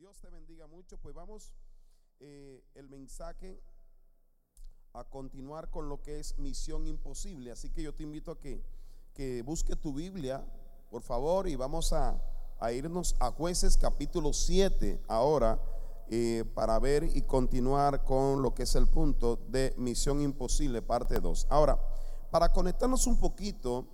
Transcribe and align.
Dios 0.00 0.18
te 0.18 0.30
bendiga 0.30 0.66
mucho. 0.66 0.96
Pues 0.96 1.14
vamos 1.14 1.52
eh, 2.20 2.64
el 2.74 2.88
mensaje 2.88 3.60
a 4.94 5.04
continuar 5.04 5.68
con 5.68 5.90
lo 5.90 6.00
que 6.00 6.18
es 6.18 6.38
misión 6.38 6.86
imposible. 6.86 7.50
Así 7.50 7.68
que 7.68 7.82
yo 7.82 7.94
te 7.94 8.04
invito 8.04 8.30
a 8.30 8.40
que, 8.40 8.64
que 9.12 9.42
busque 9.42 9.76
tu 9.76 9.92
Biblia, 9.92 10.42
por 10.88 11.02
favor, 11.02 11.48
y 11.48 11.54
vamos 11.54 11.92
a, 11.92 12.18
a 12.60 12.72
irnos 12.72 13.14
a 13.20 13.30
jueces 13.30 13.76
capítulo 13.76 14.32
7 14.32 15.02
ahora 15.06 15.60
eh, 16.08 16.46
para 16.54 16.78
ver 16.78 17.04
y 17.14 17.20
continuar 17.20 18.02
con 18.02 18.40
lo 18.40 18.54
que 18.54 18.62
es 18.62 18.74
el 18.76 18.86
punto 18.86 19.36
de 19.48 19.74
misión 19.76 20.22
imposible, 20.22 20.80
parte 20.80 21.20
2. 21.20 21.46
Ahora, 21.50 21.78
para 22.30 22.50
conectarnos 22.54 23.06
un 23.06 23.20
poquito 23.20 23.86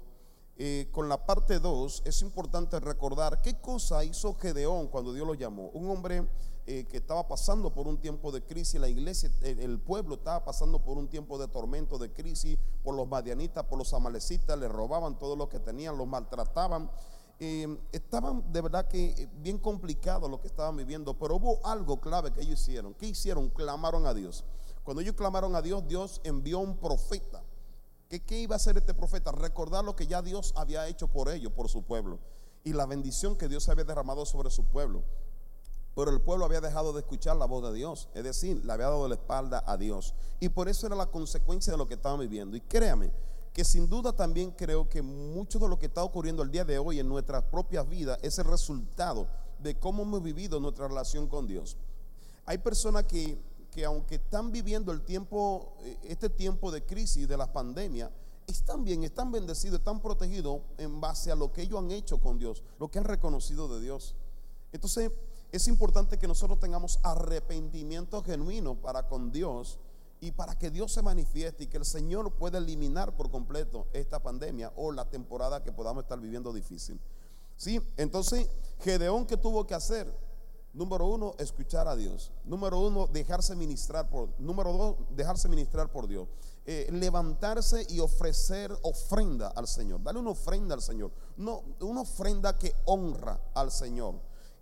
eh, 0.58 0.88
con 0.90 1.10
la 1.10 1.26
parte 1.26 1.60
2, 1.60 2.04
es 2.06 2.22
importante 2.22 2.80
recordar 2.80 3.42
qué 3.42 3.60
cosa 3.60 4.04
hizo 4.04 4.34
Gedeón 4.34 4.88
cuando 4.88 5.12
Dios 5.12 5.26
lo 5.26 5.34
llamó. 5.34 5.68
Un 5.74 5.90
hombre 5.90 6.26
eh, 6.66 6.86
que 6.88 6.96
estaba 6.96 7.28
pasando 7.28 7.74
por 7.74 7.86
un 7.86 7.98
tiempo 7.98 8.32
de 8.32 8.42
crisis, 8.42 8.80
la 8.80 8.88
iglesia, 8.88 9.30
el, 9.42 9.78
pueblo 9.78 10.14
estaba 10.14 10.46
pasando 10.46 10.82
por 10.82 10.96
un 10.96 11.08
tiempo 11.08 11.38
de 11.38 11.46
tormento, 11.46 11.98
de 11.98 12.10
crisis, 12.10 12.58
por 12.82 12.94
los 12.94 13.06
madianitas, 13.06 13.64
por 13.64 13.78
los 13.78 13.92
amalecitas, 13.92 14.58
le 14.58 14.66
robaban 14.66 15.18
todo 15.18 15.36
lo 15.36 15.48
que 15.48 15.60
tenían, 15.60 15.98
los 15.98 16.06
maltrataban. 16.06 16.90
Eh, 17.38 17.78
estaban 17.92 18.50
de 18.50 18.62
verdad 18.62 18.88
que 18.88 19.28
bien 19.42 19.58
complicado 19.58 20.26
lo 20.26 20.40
que 20.40 20.48
estaban 20.48 20.74
viviendo, 20.78 21.18
pero 21.18 21.36
hubo 21.36 21.60
algo 21.66 22.00
clave 22.00 22.32
que 22.32 22.40
ellos 22.40 22.60
hicieron. 22.62 22.94
¿Qué 22.94 23.08
hicieron? 23.08 23.50
Clamaron 23.50 24.06
a 24.06 24.14
Dios. 24.14 24.42
Cuando 24.84 25.02
ellos 25.02 25.16
clamaron 25.16 25.54
a 25.54 25.60
Dios, 25.60 25.86
Dios 25.86 26.22
envió 26.24 26.60
un 26.60 26.78
profeta 26.78 27.44
¿Qué, 28.08 28.38
iba 28.38 28.54
a 28.54 28.56
hacer 28.56 28.76
este 28.76 28.94
profeta? 28.94 29.32
Recordar 29.32 29.84
lo 29.84 29.96
que 29.96 30.06
ya 30.06 30.22
Dios 30.22 30.52
había 30.56 30.86
hecho 30.86 31.08
por 31.08 31.28
ellos, 31.28 31.52
por 31.52 31.68
su 31.68 31.82
pueblo. 31.82 32.18
Y 32.64 32.72
la 32.72 32.86
bendición 32.86 33.36
que 33.36 33.48
Dios 33.48 33.68
había 33.68 33.84
derramado 33.84 34.24
sobre 34.26 34.50
su 34.50 34.64
pueblo. 34.64 35.02
Pero 35.94 36.10
el 36.10 36.20
pueblo 36.20 36.44
había 36.44 36.60
dejado 36.60 36.92
de 36.92 37.00
escuchar 37.00 37.36
la 37.36 37.46
voz 37.46 37.64
de 37.64 37.76
Dios. 37.76 38.08
Es 38.14 38.22
decir, 38.22 38.64
le 38.64 38.72
había 38.72 38.86
dado 38.86 39.08
la 39.08 39.14
espalda 39.14 39.64
a 39.66 39.76
Dios. 39.76 40.14
Y 40.40 40.50
por 40.50 40.68
eso 40.68 40.86
era 40.86 40.94
la 40.94 41.06
consecuencia 41.06 41.72
de 41.72 41.78
lo 41.78 41.86
que 41.86 41.94
estaban 41.94 42.20
viviendo. 42.20 42.56
Y 42.56 42.60
créame, 42.60 43.12
que 43.52 43.64
sin 43.64 43.88
duda 43.88 44.12
también 44.12 44.50
creo 44.50 44.88
que 44.88 45.00
mucho 45.00 45.58
de 45.58 45.68
lo 45.68 45.78
que 45.78 45.86
está 45.86 46.04
ocurriendo 46.04 46.42
el 46.42 46.50
día 46.50 46.64
de 46.64 46.78
hoy 46.78 47.00
en 47.00 47.08
nuestras 47.08 47.42
propias 47.44 47.88
vidas 47.88 48.18
es 48.22 48.38
el 48.38 48.44
resultado 48.44 49.28
de 49.58 49.78
cómo 49.78 50.02
hemos 50.02 50.22
vivido 50.22 50.60
nuestra 50.60 50.86
relación 50.86 51.26
con 51.26 51.46
Dios. 51.46 51.78
Hay 52.44 52.58
personas 52.58 53.04
que 53.04 53.38
que 53.76 53.84
aunque 53.84 54.14
están 54.14 54.52
viviendo 54.52 54.90
el 54.90 55.02
tiempo, 55.02 55.76
eh, 55.80 55.98
este 56.04 56.30
tiempo 56.30 56.72
de 56.72 56.86
crisis 56.86 57.28
de 57.28 57.36
la 57.36 57.52
pandemia, 57.52 58.10
están 58.46 58.84
bien, 58.84 59.04
están 59.04 59.30
bendecidos, 59.30 59.80
están 59.80 60.00
protegidos 60.00 60.62
en 60.78 60.98
base 60.98 61.30
a 61.30 61.36
lo 61.36 61.52
que 61.52 61.60
ellos 61.60 61.80
han 61.80 61.90
hecho 61.90 62.18
con 62.18 62.38
Dios, 62.38 62.62
lo 62.80 62.90
que 62.90 63.00
han 63.00 63.04
reconocido 63.04 63.68
de 63.68 63.82
Dios. 63.82 64.14
Entonces, 64.72 65.12
es 65.52 65.68
importante 65.68 66.18
que 66.18 66.26
nosotros 66.26 66.58
tengamos 66.58 66.98
arrepentimiento 67.02 68.22
genuino 68.22 68.76
para 68.76 69.08
con 69.08 69.30
Dios 69.30 69.78
y 70.22 70.30
para 70.30 70.58
que 70.58 70.70
Dios 70.70 70.92
se 70.92 71.02
manifieste 71.02 71.64
y 71.64 71.66
que 71.66 71.76
el 71.76 71.84
Señor 71.84 72.32
pueda 72.32 72.56
eliminar 72.56 73.14
por 73.14 73.30
completo 73.30 73.88
esta 73.92 74.22
pandemia 74.22 74.72
o 74.76 74.90
la 74.90 75.10
temporada 75.10 75.62
que 75.62 75.70
podamos 75.70 76.04
estar 76.04 76.18
viviendo 76.18 76.50
difícil. 76.54 76.98
Sí, 77.58 77.78
entonces, 77.98 78.48
Gedeón, 78.80 79.26
¿qué 79.26 79.36
tuvo 79.36 79.66
que 79.66 79.74
hacer? 79.74 80.25
Número 80.76 81.06
uno, 81.06 81.34
escuchar 81.38 81.88
a 81.88 81.96
Dios. 81.96 82.30
Número 82.44 82.78
uno, 82.78 83.06
dejarse 83.06 83.56
ministrar 83.56 84.10
por. 84.10 84.28
Número 84.38 84.74
dos, 84.74 84.96
dejarse 85.16 85.48
ministrar 85.48 85.90
por 85.90 86.06
Dios. 86.06 86.28
Eh, 86.66 86.86
levantarse 86.92 87.86
y 87.88 87.98
ofrecer 88.00 88.76
ofrenda 88.82 89.48
al 89.48 89.68
Señor. 89.68 90.02
Dale 90.02 90.18
una 90.18 90.32
ofrenda 90.32 90.74
al 90.74 90.82
Señor. 90.82 91.12
No, 91.38 91.62
una 91.80 92.02
ofrenda 92.02 92.58
que 92.58 92.74
honra 92.84 93.40
al 93.54 93.72
Señor. 93.72 94.16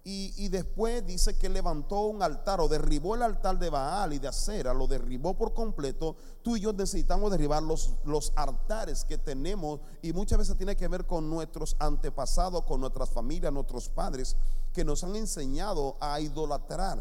Y, 0.06 0.48
después 0.50 1.04
dice 1.06 1.38
que 1.38 1.48
levantó 1.48 2.02
un 2.02 2.22
altar 2.22 2.60
o 2.60 2.68
derribó 2.68 3.14
el 3.14 3.22
altar 3.22 3.58
de 3.58 3.70
Baal 3.70 4.12
y 4.12 4.18
de 4.18 4.28
Acera, 4.28 4.74
lo 4.74 4.86
derribó 4.86 5.32
por 5.32 5.54
completo. 5.54 6.14
Tú 6.42 6.56
y 6.56 6.60
yo 6.60 6.74
necesitamos 6.74 7.30
derribar 7.30 7.62
los, 7.62 7.94
los 8.04 8.34
altares 8.36 9.06
que 9.06 9.16
tenemos 9.16 9.80
y 10.02 10.12
muchas 10.12 10.38
veces 10.38 10.58
tiene 10.58 10.76
que 10.76 10.88
ver 10.88 11.06
con 11.06 11.30
nuestros 11.30 11.74
antepasados, 11.78 12.64
con 12.64 12.82
nuestras 12.82 13.08
familias, 13.08 13.50
nuestros 13.50 13.88
padres, 13.88 14.36
que 14.74 14.84
nos 14.84 15.04
han 15.04 15.16
enseñado 15.16 15.96
a 16.00 16.20
idolatrar, 16.20 17.00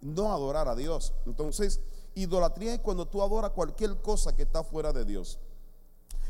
no 0.00 0.30
adorar 0.32 0.68
a 0.68 0.76
Dios. 0.76 1.14
Entonces, 1.26 1.80
idolatría 2.14 2.74
es 2.74 2.80
cuando 2.80 3.08
tú 3.08 3.22
adoras 3.22 3.52
cualquier 3.52 4.00
cosa 4.02 4.36
que 4.36 4.42
está 4.42 4.62
fuera 4.62 4.92
de 4.92 5.04
Dios. 5.04 5.40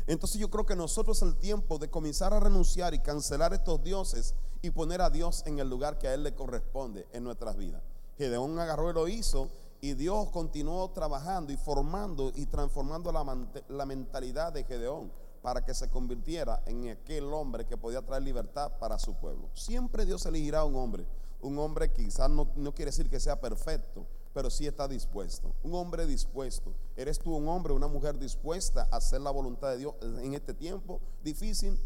Entonces 0.07 0.39
yo 0.39 0.49
creo 0.49 0.65
que 0.65 0.75
nosotros 0.75 1.17
es 1.17 1.23
el 1.23 1.35
tiempo 1.35 1.77
de 1.77 1.89
comenzar 1.89 2.33
a 2.33 2.39
renunciar 2.39 2.95
y 2.95 2.99
cancelar 2.99 3.53
estos 3.53 3.83
dioses 3.83 4.33
y 4.61 4.71
poner 4.71 5.01
a 5.01 5.09
Dios 5.11 5.43
en 5.45 5.59
el 5.59 5.69
lugar 5.69 5.99
que 5.99 6.07
a 6.07 6.13
Él 6.15 6.23
le 6.23 6.33
corresponde 6.33 7.07
en 7.11 7.23
nuestras 7.23 7.57
vidas. 7.57 7.83
Gedeón 8.17 8.57
agarró 8.57 8.89
y 8.89 8.93
lo 8.93 9.07
hizo 9.07 9.49
y 9.81 9.93
Dios 9.93 10.29
continuó 10.31 10.89
trabajando 10.91 11.53
y 11.53 11.57
formando 11.57 12.31
y 12.33 12.47
transformando 12.47 13.11
la, 13.11 13.47
la 13.67 13.85
mentalidad 13.85 14.51
de 14.51 14.63
Gedeón 14.63 15.11
para 15.41 15.63
que 15.63 15.73
se 15.73 15.89
convirtiera 15.89 16.61
en 16.65 16.89
aquel 16.89 17.25
hombre 17.33 17.65
que 17.65 17.77
podía 17.77 18.01
traer 18.01 18.23
libertad 18.23 18.71
para 18.79 18.99
su 18.99 19.13
pueblo. 19.15 19.49
Siempre 19.53 20.05
Dios 20.05 20.25
elegirá 20.25 20.59
a 20.59 20.65
un 20.65 20.75
hombre, 20.75 21.05
un 21.41 21.57
hombre 21.59 21.91
quizás 21.91 22.29
no, 22.29 22.49
no 22.55 22.73
quiere 22.73 22.91
decir 22.91 23.09
que 23.09 23.19
sea 23.19 23.39
perfecto, 23.39 24.05
pero 24.33 24.49
sí 24.49 24.67
está 24.67 24.87
dispuesto. 24.87 25.53
Un 25.63 25.75
hombre 25.75 26.05
dispuesto. 26.05 26.73
¿Eres 26.95 27.19
tú 27.19 27.35
un 27.35 27.47
hombre, 27.47 27.73
una 27.73 27.87
mujer 27.87 28.19
dispuesta 28.19 28.87
a 28.91 28.97
hacer 28.97 29.21
la 29.21 29.31
voluntad 29.31 29.69
de 29.71 29.77
Dios 29.77 29.95
en 30.01 30.33
este 30.33 30.53
tiempo 30.53 30.99
difícil? 31.23 31.79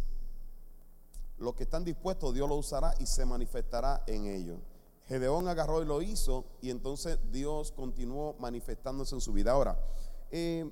Los 1.38 1.56
que 1.56 1.64
están 1.64 1.84
dispuestos, 1.84 2.34
Dios 2.34 2.48
lo 2.48 2.56
usará 2.56 2.94
y 3.00 3.06
se 3.06 3.26
manifestará 3.26 4.04
en 4.08 4.28
ellos. 4.28 4.60
Gedeón 5.08 5.48
agarró 5.48 5.82
y 5.82 5.86
lo 5.86 6.02
hizo 6.02 6.46
y 6.62 6.70
entonces 6.70 7.20
Dios 7.32 7.72
continuó 7.72 8.36
manifestándose 8.40 9.16
en 9.16 9.22
su 9.22 9.34
vida. 9.34 9.52
Ahora, 9.52 9.78
eh, 10.32 10.70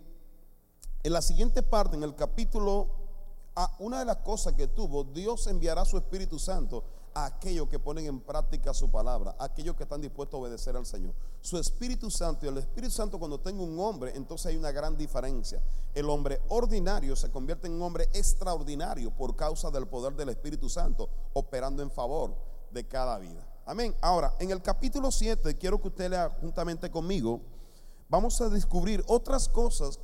en 1.03 1.13
la 1.13 1.22
siguiente 1.22 1.63
parte, 1.63 1.95
en 1.95 2.03
el 2.03 2.16
capítulo, 2.16 2.88
a 3.56 3.75
una 3.79 4.00
de 4.00 4.06
las 4.06 4.17
cosas 4.17 4.53
que 4.53 4.67
tuvo, 4.67 5.03
Dios 5.03 5.47
enviará 5.47 5.84
su 5.85 5.97
Espíritu 5.97 6.39
Santo 6.39 6.84
a 7.13 7.25
aquellos 7.25 7.67
que 7.67 7.79
ponen 7.79 8.06
en 8.06 8.22
práctica 8.22 8.73
su 8.73 8.89
palabra, 8.89 9.35
a 9.38 9.45
aquellos 9.45 9.75
que 9.75 9.84
están 9.84 10.00
dispuestos 10.00 10.38
a 10.38 10.41
obedecer 10.41 10.78
al 10.78 10.85
Señor. 10.85 11.13
Su 11.41 11.57
Espíritu 11.57 12.09
Santo 12.09 12.45
y 12.45 12.50
el 12.50 12.57
Espíritu 12.57 12.91
Santo 12.91 13.19
cuando 13.19 13.40
tenga 13.40 13.61
un 13.61 13.78
hombre, 13.79 14.13
entonces 14.16 14.47
hay 14.47 14.56
una 14.56 14.72
gran 14.72 14.95
diferencia. 14.97 15.61
El 15.94 16.09
hombre 16.09 16.41
ordinario 16.47 17.16
se 17.16 17.29
convierte 17.29 17.67
en 17.67 17.73
un 17.73 17.81
hombre 17.81 18.07
extraordinario 18.13 19.11
por 19.11 19.35
causa 19.35 19.69
del 19.72 19.88
poder 19.88 20.13
del 20.16 20.29
Espíritu 20.29 20.69
Santo 20.69 21.09
operando 21.34 21.84
en 21.84 21.91
favor 21.91 22.35
de 22.72 22.88
cada 22.88 23.17
vida. 23.19 23.45
Amén. 23.66 23.95
Ahora, 24.01 24.35
en 24.40 24.51
el 24.51 24.61
capítulo 24.61 25.11
7, 25.11 25.57
quiero 25.57 25.81
que 25.81 25.90
usted 25.90 26.09
lea 26.09 26.29
juntamente 26.40 26.90
conmigo, 26.90 27.41
vamos 28.07 28.40
a 28.40 28.50
descubrir 28.50 29.03
otras 29.07 29.50
cosas 29.50 30.00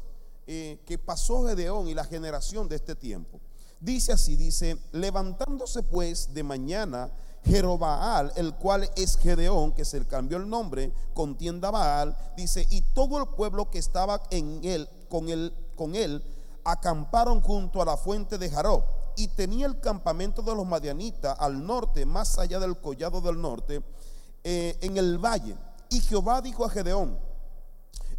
eh, 0.48 0.80
que 0.86 0.98
pasó 0.98 1.46
Gedeón 1.46 1.88
y 1.88 1.94
la 1.94 2.06
generación 2.06 2.68
de 2.68 2.78
este 2.78 2.96
tiempo. 2.96 3.40
Dice 3.80 4.14
así, 4.14 4.36
dice, 4.36 4.78
levantándose 4.92 5.84
pues 5.84 6.34
de 6.34 6.42
mañana 6.42 7.12
Jerobaal, 7.44 8.32
el 8.36 8.56
cual 8.56 8.90
es 8.96 9.18
Gedeón, 9.18 9.74
que 9.74 9.86
se 9.86 10.00
le 10.00 10.06
cambió 10.06 10.38
el 10.38 10.50
nombre, 10.50 10.92
contienda 11.14 11.70
Baal, 11.70 12.18
dice, 12.36 12.66
y 12.70 12.82
todo 12.82 13.20
el 13.20 13.28
pueblo 13.28 13.70
que 13.70 13.78
estaba 13.78 14.22
en 14.32 14.62
él, 14.64 14.90
con 15.10 15.30
él, 15.30 15.54
con 15.76 15.96
él, 15.96 16.24
acamparon 16.64 17.42
junto 17.42 17.82
a 17.82 17.86
la 17.86 17.98
fuente 17.98 18.38
de 18.38 18.50
Jaró, 18.50 18.84
y 19.16 19.28
tenía 19.30 19.66
el 19.66 19.80
campamento 19.80 20.42
de 20.42 20.56
los 20.56 20.66
madianitas 20.66 21.36
al 21.40 21.66
norte, 21.66 22.06
más 22.06 22.38
allá 22.38 22.60
del 22.60 22.78
collado 22.78 23.22
del 23.22 23.40
norte, 23.42 23.82
eh, 24.44 24.78
en 24.82 24.98
el 24.98 25.18
valle. 25.18 25.56
Y 25.90 26.02
Jehová 26.02 26.42
dijo 26.42 26.66
a 26.66 26.70
Gedeón, 26.70 27.18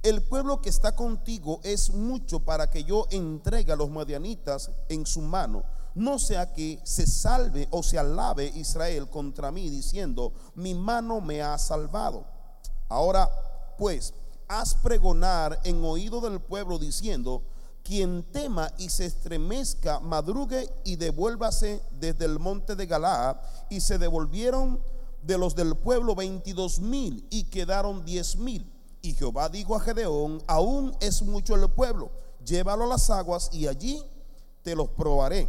el 0.03 0.23
pueblo 0.23 0.61
que 0.61 0.69
está 0.69 0.95
contigo 0.95 1.61
es 1.65 1.93
mucho 1.93 2.41
para 2.41 2.71
que 2.71 2.85
yo 2.85 3.07
entregue 3.11 3.73
a 3.73 3.77
los 3.77 3.91
madianitas 3.91 4.71
en 4.89 5.05
su 5.07 5.21
mano. 5.21 5.65
No 5.95 6.19
sea 6.19 6.53
que 6.53 6.81
se 6.85 7.07
salve 7.07 7.67
o 7.71 7.83
se 7.83 7.99
alabe 7.99 8.53
Israel 8.55 9.09
contra 9.09 9.51
mí 9.51 9.69
diciendo, 9.69 10.33
mi 10.55 10.75
mano 10.75 11.21
me 11.21 11.43
ha 11.43 11.59
salvado. 11.59 12.25
Ahora, 12.89 13.29
pues, 13.77 14.15
haz 14.47 14.75
pregonar 14.77 15.59
en 15.65 15.85
oído 15.85 16.21
del 16.21 16.41
pueblo 16.41 16.79
diciendo, 16.79 17.43
quien 17.83 18.23
tema 18.33 18.71
y 18.79 18.91
se 18.91 19.07
estremezca, 19.07 19.99
madrugue 19.99 20.71
y 20.85 20.97
devuélvase 20.97 21.83
desde 21.91 22.27
el 22.27 22.39
monte 22.39 22.77
de 22.77 22.87
Galá. 22.87 23.41
Y 23.69 23.81
se 23.81 23.99
devolvieron 23.99 24.81
de 25.23 25.39
los 25.39 25.57
del 25.57 25.75
pueblo 25.75 26.15
veintidós 26.15 26.79
mil 26.81 27.27
y 27.31 27.45
quedaron 27.45 28.05
diez 28.05 28.37
mil. 28.37 28.78
Y 29.09 29.15
Jehová 29.15 29.49
dijo 29.49 29.75
a 29.75 29.81
Gedeón, 29.81 30.43
aún 30.47 30.95
es 31.01 31.23
mucho 31.23 31.55
el 31.55 31.67
pueblo, 31.71 32.11
llévalo 32.45 32.85
a 32.85 32.89
las 32.89 33.09
aguas 33.09 33.49
y 33.55 33.67
allí 33.67 34.05
te 34.63 34.77
los 34.77 34.91
probaré. 34.91 35.49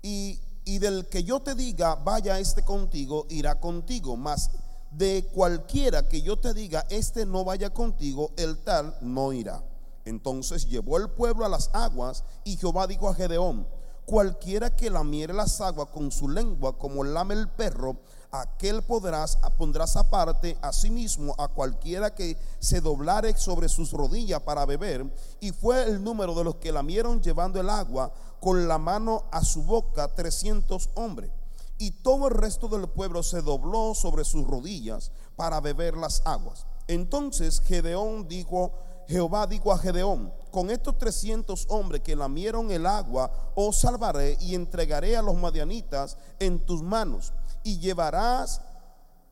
Y, 0.00 0.40
y 0.64 0.78
del 0.78 1.06
que 1.06 1.22
yo 1.22 1.40
te 1.40 1.54
diga, 1.54 1.96
vaya 1.96 2.38
este 2.38 2.62
contigo, 2.62 3.26
irá 3.28 3.60
contigo, 3.60 4.16
mas 4.16 4.52
de 4.90 5.28
cualquiera 5.34 6.08
que 6.08 6.22
yo 6.22 6.38
te 6.38 6.54
diga, 6.54 6.86
este 6.88 7.26
no 7.26 7.44
vaya 7.44 7.74
contigo, 7.74 8.30
el 8.38 8.56
tal 8.64 8.96
no 9.02 9.34
irá. 9.34 9.62
Entonces 10.06 10.66
llevó 10.66 10.96
el 10.96 11.10
pueblo 11.10 11.44
a 11.44 11.50
las 11.50 11.68
aguas 11.74 12.24
y 12.44 12.56
Jehová 12.56 12.86
dijo 12.86 13.10
a 13.10 13.14
Gedeón, 13.14 13.66
cualquiera 14.06 14.74
que 14.74 14.88
lamiere 14.88 15.34
las 15.34 15.60
aguas 15.60 15.88
con 15.90 16.10
su 16.10 16.26
lengua 16.26 16.78
como 16.78 17.04
lame 17.04 17.34
el 17.34 17.48
perro, 17.50 17.98
aquel 18.32 18.82
podrás, 18.82 19.38
pondrás 19.58 19.96
aparte 19.96 20.56
a 20.62 20.72
sí 20.72 20.90
mismo 20.90 21.34
a 21.38 21.48
cualquiera 21.48 22.14
que 22.14 22.36
se 22.58 22.80
doblare 22.80 23.36
sobre 23.36 23.68
sus 23.68 23.92
rodillas 23.92 24.42
para 24.42 24.66
beber. 24.66 25.06
Y 25.40 25.52
fue 25.52 25.84
el 25.84 26.02
número 26.02 26.34
de 26.34 26.44
los 26.44 26.56
que 26.56 26.72
lamieron 26.72 27.20
llevando 27.20 27.60
el 27.60 27.70
agua 27.70 28.12
con 28.40 28.68
la 28.68 28.78
mano 28.78 29.24
a 29.30 29.44
su 29.44 29.62
boca, 29.62 30.14
300 30.14 30.90
hombres. 30.94 31.30
Y 31.78 31.92
todo 31.92 32.28
el 32.28 32.34
resto 32.34 32.68
del 32.68 32.88
pueblo 32.88 33.22
se 33.22 33.40
dobló 33.40 33.94
sobre 33.94 34.24
sus 34.24 34.46
rodillas 34.46 35.12
para 35.36 35.60
beber 35.60 35.96
las 35.96 36.22
aguas. 36.26 36.66
Entonces 36.88 37.60
Gedeón 37.60 38.28
dijo, 38.28 38.72
Jehová 39.08 39.46
dijo 39.46 39.72
a 39.72 39.78
Gedeón, 39.78 40.32
con 40.50 40.70
estos 40.70 40.98
300 40.98 41.66
hombres 41.70 42.02
que 42.02 42.14
lamieron 42.14 42.70
el 42.70 42.86
agua, 42.86 43.32
os 43.54 43.80
salvaré 43.80 44.36
y 44.40 44.54
entregaré 44.54 45.16
a 45.16 45.22
los 45.22 45.36
madianitas 45.36 46.16
en 46.38 46.60
tus 46.66 46.82
manos. 46.82 47.32
Y 47.62 47.78
llevarás 47.78 48.60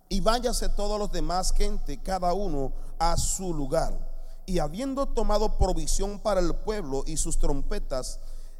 y 0.08 0.20
váyase 0.20 0.68
todos 0.70 0.98
los 0.98 1.12
demás 1.12 1.52
gente, 1.52 2.02
cada 2.02 2.32
uno 2.32 2.72
a 2.98 3.16
su 3.16 3.52
lugar. 3.52 3.98
Y 4.46 4.58
habiendo 4.58 5.06
tomado 5.06 5.58
provisión 5.58 6.18
para 6.18 6.40
el 6.40 6.54
pueblo 6.54 7.04
y 7.06 7.18
sus 7.18 7.38
trompetas, 7.38 8.18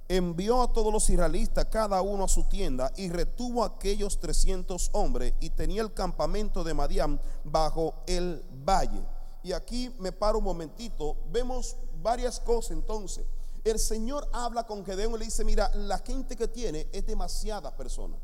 envió 0.09 0.63
a 0.63 0.73
todos 0.73 0.93
los 0.93 1.09
israelitas, 1.11 1.67
cada 1.67 2.03
uno 2.03 2.25
a 2.25 2.29
su 2.29 2.45
tienda, 2.45 2.93
y 2.97 3.09
retuvo 3.09 3.63
a 3.63 3.69
aquellos 3.69 4.21
300 4.21 4.91
hombres, 4.93 5.35
y 5.41 5.51
tenía 5.51 5.83
el 5.83 5.93
campamento 5.93 6.65
de 6.65 6.75
Madián 6.75 7.21
bajo 7.45 7.95
el 8.07 8.43
valle. 8.65 9.03
Y 9.43 9.53
aquí 9.53 9.95
me 9.99 10.13
paro 10.13 10.39
un 10.39 10.45
momentito, 10.45 11.17
vemos 11.31 11.77
varias 12.03 12.41
cosas 12.41 12.73
entonces. 12.73 13.25
El 13.65 13.79
Señor 13.79 14.29
habla 14.33 14.67
con 14.67 14.85
Gedeón 14.85 15.15
y 15.15 15.19
le 15.19 15.25
dice, 15.27 15.45
mira, 15.45 15.71
la 15.75 15.99
gente 15.99 16.37
que 16.37 16.49
tiene 16.49 16.87
es 16.93 17.07
demasiada 17.07 17.75
personas. 17.77 18.19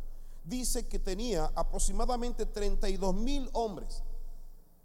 Dice 0.45 0.87
que 0.87 0.99
tenía 0.99 1.51
aproximadamente 1.55 2.47
32 2.47 3.15
mil 3.15 3.49
hombres. 3.53 4.03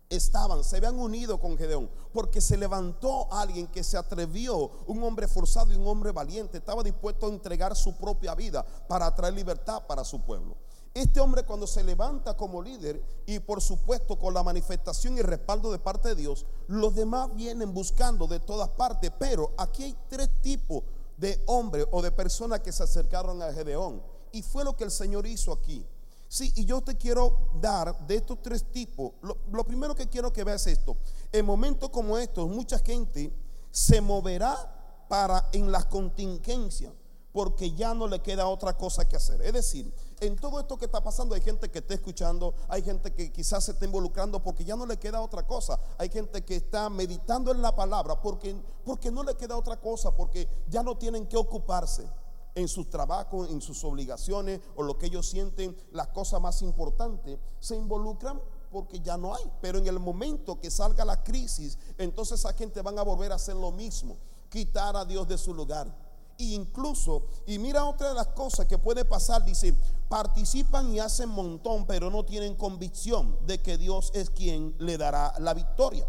Estaban, 0.09 0.63
se 0.63 0.77
habían 0.77 0.97
unido 0.97 1.39
con 1.39 1.55
Gedeón, 1.57 1.89
porque 2.13 2.41
se 2.41 2.57
levantó 2.57 3.31
alguien 3.31 3.67
que 3.67 3.83
se 3.83 3.95
atrevió, 3.95 4.71
un 4.87 5.03
hombre 5.03 5.27
forzado 5.27 5.71
y 5.71 5.75
un 5.75 5.87
hombre 5.87 6.11
valiente, 6.11 6.57
estaba 6.57 6.81
dispuesto 6.81 7.27
a 7.27 7.29
entregar 7.29 7.75
su 7.75 7.95
propia 7.95 8.33
vida 8.33 8.65
para 8.87 9.13
traer 9.13 9.35
libertad 9.35 9.85
para 9.85 10.03
su 10.03 10.21
pueblo. 10.21 10.55
Este 10.93 11.19
hombre 11.19 11.43
cuando 11.43 11.67
se 11.67 11.83
levanta 11.83 12.35
como 12.35 12.61
líder 12.61 13.03
y 13.27 13.39
por 13.39 13.61
supuesto 13.61 14.17
con 14.17 14.33
la 14.33 14.41
manifestación 14.41 15.17
y 15.17 15.21
respaldo 15.21 15.71
de 15.71 15.77
parte 15.77 16.09
de 16.09 16.15
Dios, 16.15 16.47
los 16.67 16.95
demás 16.95 17.29
vienen 17.35 17.73
buscando 17.73 18.25
de 18.25 18.39
todas 18.39 18.69
partes, 18.69 19.11
pero 19.19 19.51
aquí 19.57 19.83
hay 19.83 19.95
tres 20.09 20.29
tipos 20.41 20.83
de 21.17 21.43
hombres 21.45 21.85
o 21.91 22.01
de 22.01 22.11
personas 22.11 22.61
que 22.61 22.71
se 22.71 22.81
acercaron 22.81 23.41
a 23.43 23.53
Gedeón. 23.53 24.01
Y 24.31 24.41
fue 24.41 24.63
lo 24.63 24.75
que 24.75 24.83
el 24.83 24.91
Señor 24.91 25.25
hizo 25.27 25.51
aquí. 25.51 25.85
Sí, 26.29 26.53
y 26.55 26.65
yo 26.65 26.81
te 26.81 26.95
quiero 26.95 27.49
dar 27.59 28.05
de 28.05 28.17
estos 28.17 28.39
tres 28.43 28.63
tipos. 28.71 29.13
Lo, 29.21 29.63
primero 29.63 29.95
que 29.95 30.07
quiero 30.07 30.31
que 30.31 30.43
veas 30.43 30.67
esto. 30.67 30.95
En 31.31 31.43
momentos 31.43 31.89
como 31.89 32.19
estos, 32.19 32.47
mucha 32.47 32.77
gente 32.77 33.33
se 33.71 33.99
moverá 33.99 35.05
para 35.09 35.49
en 35.53 35.71
las 35.71 35.85
contingencias 35.85 36.93
porque 37.31 37.71
ya 37.73 37.95
no 37.95 38.07
le 38.07 38.19
queda 38.19 38.47
otra 38.47 38.77
cosa 38.77 39.07
que 39.07 39.15
hacer. 39.15 39.41
Es 39.41 39.53
decir, 39.53 39.91
en 40.19 40.35
todo 40.35 40.59
esto 40.59 40.77
que 40.77 40.85
está 40.85 41.01
pasando 41.01 41.33
hay 41.33 41.41
gente 41.41 41.69
que 41.69 41.79
está 41.79 41.95
escuchando, 41.95 42.53
hay 42.67 42.83
gente 42.83 43.11
que 43.11 43.31
quizás 43.31 43.63
se 43.63 43.71
está 43.71 43.85
involucrando 43.85 44.41
porque 44.43 44.63
ya 44.63 44.75
no 44.75 44.85
le 44.85 44.97
queda 44.97 45.21
otra 45.21 45.47
cosa. 45.47 45.79
Hay 45.97 46.09
gente 46.09 46.43
que 46.43 46.57
está 46.57 46.91
meditando 46.91 47.51
en 47.51 47.63
la 47.63 47.75
palabra 47.75 48.21
porque, 48.21 48.55
porque 48.85 49.09
no 49.09 49.23
le 49.23 49.35
queda 49.35 49.57
otra 49.57 49.77
cosa, 49.77 50.15
porque 50.15 50.47
ya 50.67 50.83
no 50.83 50.95
tienen 50.95 51.25
que 51.25 51.37
ocuparse 51.37 52.07
en 52.55 52.67
sus 52.67 52.89
trabajos, 52.89 53.49
en 53.49 53.61
sus 53.61 53.83
obligaciones 53.83 54.59
o 54.75 54.83
lo 54.83 54.97
que 54.97 55.07
ellos 55.07 55.27
sienten, 55.27 55.75
las 55.91 56.07
cosas 56.07 56.41
más 56.41 56.61
importantes, 56.61 57.37
se 57.59 57.75
involucran 57.75 58.41
porque 58.71 58.99
ya 58.99 59.17
no 59.17 59.35
hay. 59.35 59.43
Pero 59.61 59.79
en 59.79 59.87
el 59.87 59.99
momento 59.99 60.59
que 60.59 60.69
salga 60.69 61.05
la 61.05 61.23
crisis, 61.23 61.77
entonces 61.97 62.39
esa 62.39 62.53
gente 62.53 62.81
van 62.81 62.99
a 62.99 63.03
volver 63.03 63.31
a 63.31 63.35
hacer 63.35 63.55
lo 63.55 63.71
mismo, 63.71 64.17
quitar 64.49 64.95
a 64.95 65.05
Dios 65.05 65.27
de 65.27 65.37
su 65.37 65.53
lugar 65.53 66.09
incluso, 66.39 67.23
y 67.45 67.59
mira 67.59 67.85
otra 67.85 68.09
de 68.09 68.15
las 68.15 68.27
cosas 68.27 68.65
que 68.65 68.77
puede 68.77 69.03
pasar, 69.05 69.43
dice, 69.43 69.75
participan 70.07 70.93
y 70.93 70.99
hacen 70.99 71.29
montón, 71.29 71.85
pero 71.85 72.09
no 72.09 72.23
tienen 72.23 72.55
convicción 72.55 73.37
de 73.45 73.61
que 73.61 73.77
Dios 73.77 74.11
es 74.13 74.29
quien 74.29 74.75
le 74.79 74.97
dará 74.97 75.33
la 75.39 75.53
victoria. 75.53 76.07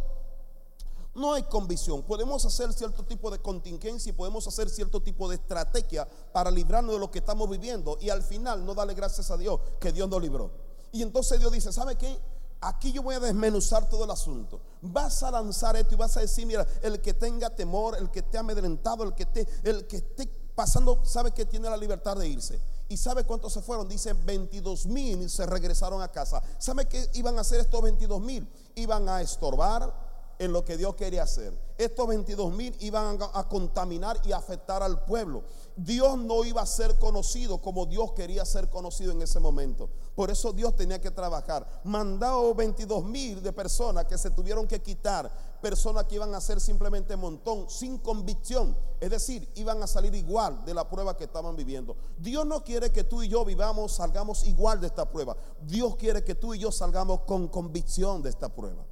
No 1.15 1.35
hay 1.35 1.43
convicción. 1.45 2.03
Podemos 2.03 2.45
hacer 2.45 2.73
cierto 2.73 3.05
tipo 3.05 3.31
de 3.31 3.41
contingencia 3.41 4.11
y 4.11 4.13
podemos 4.13 4.47
hacer 4.47 4.71
cierto 4.71 5.03
tipo 5.03 5.29
de 5.29 5.37
estrategia 5.37 6.09
para 6.33 6.51
librarnos 6.51 6.95
de 6.95 7.01
lo 7.01 7.11
que 7.11 7.19
estamos 7.19 7.49
viviendo 7.51 7.99
y 8.01 8.11
al 8.11 8.23
final 8.23 8.65
no 8.65 8.75
darle 8.75 8.95
gracias 8.95 9.31
a 9.31 9.37
Dios 9.37 9.61
que 9.81 9.93
Dios 9.93 10.09
nos 10.09 10.23
libró. 10.23 10.51
Y 10.93 11.03
entonces 11.03 11.39
Dios 11.41 11.53
dice, 11.53 11.73
¿sabe 11.73 11.97
qué? 11.97 12.19
Aquí 12.61 12.93
yo 12.93 13.03
voy 13.03 13.15
a 13.15 13.21
desmenuzar 13.21 13.89
todo 13.89 14.05
el 14.05 14.11
asunto. 14.11 14.61
Vas 14.83 15.23
a 15.23 15.31
lanzar 15.31 15.77
esto 15.77 15.95
y 15.95 15.97
vas 15.97 16.17
a 16.17 16.21
decir, 16.21 16.47
mira, 16.47 16.67
el 16.83 17.01
que 17.01 17.15
tenga 17.15 17.51
temor, 17.51 17.97
el 17.97 18.11
que 18.11 18.21
esté 18.21 18.39
amedrentado, 18.39 19.03
el 19.03 19.15
que 19.15 19.23
esté, 19.23 19.49
el 19.65 19.87
que 19.87 19.97
esté 19.97 20.27
pasando, 20.55 21.05
sabe 21.05 21.33
que 21.33 21.47
tiene 21.47 21.71
la 21.71 21.77
libertad 21.77 22.17
de 22.17 22.29
irse. 22.29 22.61
¿Y 22.89 22.97
sabe 22.97 23.25
cuántos 23.25 23.53
se 23.53 23.63
fueron? 23.63 23.89
Dice 23.89 24.13
22 24.13 24.87
mil 24.87 25.31
se 25.31 25.47
regresaron 25.47 26.03
a 26.03 26.09
casa. 26.09 26.43
¿Sabe 26.59 26.87
qué 26.87 27.09
iban 27.15 27.39
a 27.39 27.43
hacer 27.43 27.61
estos 27.61 27.81
22 27.81 28.21
mil? 28.21 28.47
Iban 28.75 29.09
a 29.09 29.23
estorbar, 29.23 30.10
en 30.41 30.55
lo 30.55 30.65
que 30.65 30.79
Dios 30.79 30.95
quería 30.95 31.25
hacer. 31.25 31.53
Estos 31.77 32.09
22 32.09 32.53
mil 32.55 32.75
iban 32.81 33.19
a 33.35 33.47
contaminar 33.47 34.19
y 34.25 34.33
afectar 34.33 34.83
al 34.83 35.05
pueblo. 35.05 35.45
Dios 35.77 36.17
no 36.17 36.45
iba 36.47 36.63
a 36.63 36.67
ser 36.67 36.99
conocido 36.99 37.61
como 37.61 37.85
Dios 37.85 38.13
quería 38.13 38.47
ser 38.47 38.71
conocido 38.71 39.13
en 39.13 39.21
ese 39.21 39.39
momento. 39.39 39.91
Por 40.15 40.31
eso 40.31 40.55
Dios 40.55 40.75
tenía 40.75 40.99
que 40.99 41.11
trabajar. 41.11 41.83
Mandado 41.85 42.55
22 42.55 43.05
mil 43.05 43.43
de 43.43 43.53
personas 43.53 44.07
que 44.07 44.17
se 44.17 44.31
tuvieron 44.31 44.67
que 44.67 44.81
quitar, 44.81 45.31
personas 45.61 46.05
que 46.05 46.15
iban 46.15 46.35
a 46.35 46.41
ser 46.41 46.59
simplemente 46.59 47.17
montón, 47.17 47.69
sin 47.69 47.99
convicción. 47.99 48.75
Es 48.99 49.11
decir, 49.11 49.47
iban 49.57 49.83
a 49.83 49.87
salir 49.87 50.15
igual 50.15 50.65
de 50.65 50.73
la 50.73 50.89
prueba 50.89 51.19
que 51.19 51.25
estaban 51.25 51.55
viviendo. 51.55 51.99
Dios 52.17 52.47
no 52.47 52.65
quiere 52.65 52.91
que 52.91 53.05
tú 53.05 53.23
y 53.23 53.29
yo 53.29 53.45
vivamos, 53.45 53.93
salgamos 53.93 54.47
igual 54.47 54.81
de 54.81 54.87
esta 54.87 55.05
prueba. 55.05 55.37
Dios 55.61 55.97
quiere 55.97 56.25
que 56.25 56.35
tú 56.35 56.55
y 56.55 56.61
yo 56.61 56.73
salgamos 56.73 57.21
con 57.27 57.49
convicción 57.49 58.23
de 58.23 58.31
esta 58.31 58.49
prueba. 58.49 58.90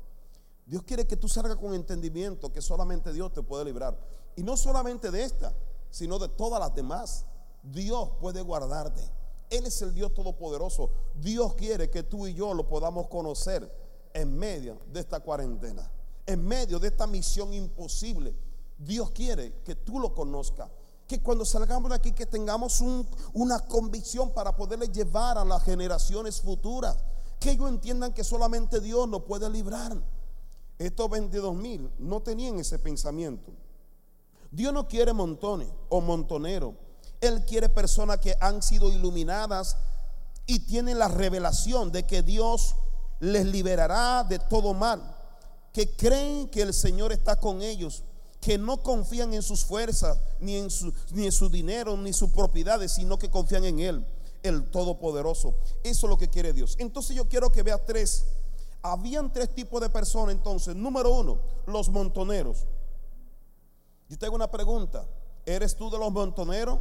Dios 0.69 0.83
quiere 0.83 1.07
que 1.07 1.17
tú 1.17 1.29
salgas 1.29 1.57
con 1.57 1.73
entendimiento 1.73 2.53
que 2.53 2.61
solamente 2.61 3.11
Dios 3.11 3.33
te 3.33 3.43
puede 3.43 3.65
librar. 3.65 3.99
Y 4.37 4.43
no 4.43 4.55
solamente 4.55 5.11
de 5.11 5.25
esta, 5.25 5.55
sino 5.91 6.19
de 6.19 6.29
todas 6.29 6.61
las 6.61 6.75
demás. 6.75 7.25
Dios 7.63 8.11
puede 8.21 8.43
guardarte. 8.43 9.01
Él 9.49 9.65
es 9.65 9.81
el 9.81 9.95
Dios 9.95 10.13
todopoderoso. 10.13 10.91
Dios 11.15 11.55
quiere 11.55 11.89
que 11.89 12.03
tú 12.03 12.27
y 12.27 12.35
yo 12.35 12.53
lo 12.53 12.69
podamos 12.69 13.09
conocer 13.09 13.71
en 14.13 14.39
medio 14.39 14.79
de 14.93 15.01
esta 15.01 15.21
cuarentena, 15.21 15.91
en 16.27 16.47
medio 16.47 16.79
de 16.79 16.89
esta 16.89 17.07
misión 17.07 17.55
imposible. 17.55 18.37
Dios 18.77 19.11
quiere 19.13 19.63
que 19.65 19.75
tú 19.75 19.99
lo 19.99 20.15
conozcas. 20.15 20.69
Que 21.07 21.23
cuando 21.23 21.47
salgamos 21.47 21.89
de 21.89 21.97
aquí 21.97 22.13
que 22.13 22.27
tengamos 22.27 22.83
una 23.33 23.61
convicción 23.61 24.35
para 24.35 24.55
poderle 24.55 24.89
llevar 24.89 25.39
a 25.39 25.47
las 25.47 25.65
generaciones 25.65 26.43
futuras. 26.43 26.99
Que 27.41 27.53
ellos 27.53 27.71
entiendan 27.71 28.13
que 28.13 28.23
solamente 28.23 28.81
Dios 28.81 29.09
nos 29.09 29.23
puede 29.23 29.49
librar. 29.49 29.97
Estos 30.79 31.11
22 31.11 31.55
mil 31.55 31.91
no 31.99 32.21
tenían 32.21 32.59
ese 32.59 32.79
pensamiento. 32.79 33.53
Dios 34.51 34.73
no 34.73 34.89
quiere 34.89 35.13
montones 35.13 35.69
o 35.89 36.01
montoneros. 36.01 36.75
Él 37.21 37.45
quiere 37.45 37.69
personas 37.69 38.19
que 38.19 38.37
han 38.41 38.63
sido 38.63 38.91
iluminadas 38.91 39.77
y 40.47 40.61
tienen 40.61 40.99
la 40.99 41.09
revelación 41.09 41.91
de 41.91 42.07
que 42.07 42.23
Dios 42.23 42.77
les 43.21 43.45
liberará 43.47 44.25
de 44.25 44.39
todo 44.39 44.73
mal. 44.73 45.17
Que 45.73 45.95
creen 45.97 46.49
que 46.49 46.63
el 46.63 46.73
Señor 46.73 47.13
está 47.13 47.37
con 47.37 47.61
ellos. 47.61 48.05
Que 48.41 48.57
no 48.57 48.83
confían 48.85 49.35
en 49.35 49.43
sus 49.43 49.65
fuerzas, 49.65 50.19
ni 50.39 50.57
en 50.57 50.71
su, 50.71 50.93
ni 51.11 51.27
en 51.27 51.53
dinero, 51.53 51.97
ni 51.97 52.13
sus 52.13 52.31
propiedades, 52.31 52.93
sino 52.93 53.19
que 53.19 53.31
confían 53.31 53.65
en 53.65 53.81
Él, 53.81 54.07
el 54.45 54.71
Todopoderoso. 54.71 55.57
Eso 55.83 56.07
es 56.07 56.11
lo 56.11 56.17
que 56.17 56.29
quiere 56.29 56.53
Dios. 56.53 56.77
Entonces 56.79 57.17
yo 57.17 57.29
quiero 57.29 57.51
que 57.51 57.65
vea 57.65 57.85
tres 57.85 58.25
habían 58.83 59.33
tres 59.33 59.55
tipos 59.55 59.81
de 59.81 59.91
personas 59.91 60.35
entonces. 60.35 60.75
Número 60.75 61.13
uno, 61.13 61.39
los 61.67 61.89
montoneros. 61.89 62.67
Yo 64.09 64.19
tengo 64.19 64.37
una 64.37 64.51
pregunta. 64.51 65.07
¿Eres 65.45 65.77
tú 65.77 65.91
de 65.91 65.99
los 65.99 66.13
montoneros? 66.13 66.79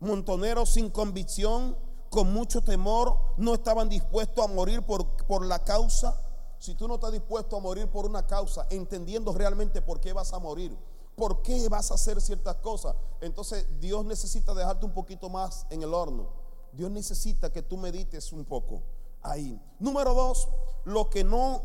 Montoneros 0.00 0.70
sin 0.70 0.90
convicción, 0.90 1.76
con 2.10 2.32
mucho 2.32 2.62
temor, 2.62 3.18
no 3.36 3.54
estaban 3.54 3.88
dispuestos 3.88 4.44
a 4.44 4.48
morir 4.48 4.82
por, 4.82 5.06
por 5.26 5.44
la 5.44 5.64
causa. 5.64 6.20
Si 6.58 6.74
tú 6.74 6.88
no 6.88 6.94
estás 6.94 7.12
dispuesto 7.12 7.56
a 7.56 7.60
morir 7.60 7.88
por 7.88 8.06
una 8.06 8.26
causa, 8.26 8.66
entendiendo 8.70 9.32
realmente 9.32 9.82
por 9.82 10.00
qué 10.00 10.12
vas 10.12 10.32
a 10.32 10.38
morir, 10.38 10.76
por 11.16 11.42
qué 11.42 11.68
vas 11.68 11.90
a 11.90 11.94
hacer 11.94 12.20
ciertas 12.20 12.56
cosas, 12.56 12.94
entonces 13.20 13.66
Dios 13.80 14.04
necesita 14.04 14.54
dejarte 14.54 14.86
un 14.86 14.92
poquito 14.92 15.28
más 15.28 15.66
en 15.70 15.82
el 15.82 15.92
horno. 15.94 16.28
Dios 16.72 16.90
necesita 16.90 17.52
que 17.52 17.62
tú 17.62 17.76
medites 17.76 18.32
un 18.32 18.44
poco 18.44 18.82
ahí. 19.22 19.60
Número 19.78 20.14
dos, 20.14 20.48
lo 20.84 21.10
que 21.10 21.24
no 21.24 21.62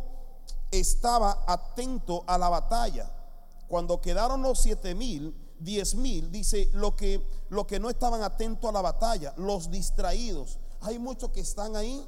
estaba 0.71 1.43
atento 1.47 2.23
a 2.27 2.37
la 2.37 2.49
batalla. 2.49 3.11
Cuando 3.67 4.01
quedaron 4.01 4.41
los 4.41 4.61
siete 4.61 4.95
mil, 4.95 5.35
diez 5.59 5.95
mil, 5.95 6.31
dice 6.31 6.69
lo 6.73 6.95
que, 6.95 7.25
lo 7.49 7.65
que 7.65 7.79
no 7.79 7.89
estaban 7.89 8.21
atentos 8.21 8.69
a 8.69 8.73
la 8.73 8.81
batalla, 8.81 9.33
los 9.37 9.71
distraídos. 9.71 10.59
Hay 10.81 10.99
muchos 10.99 11.29
que 11.29 11.39
están 11.39 11.75
ahí 11.75 12.05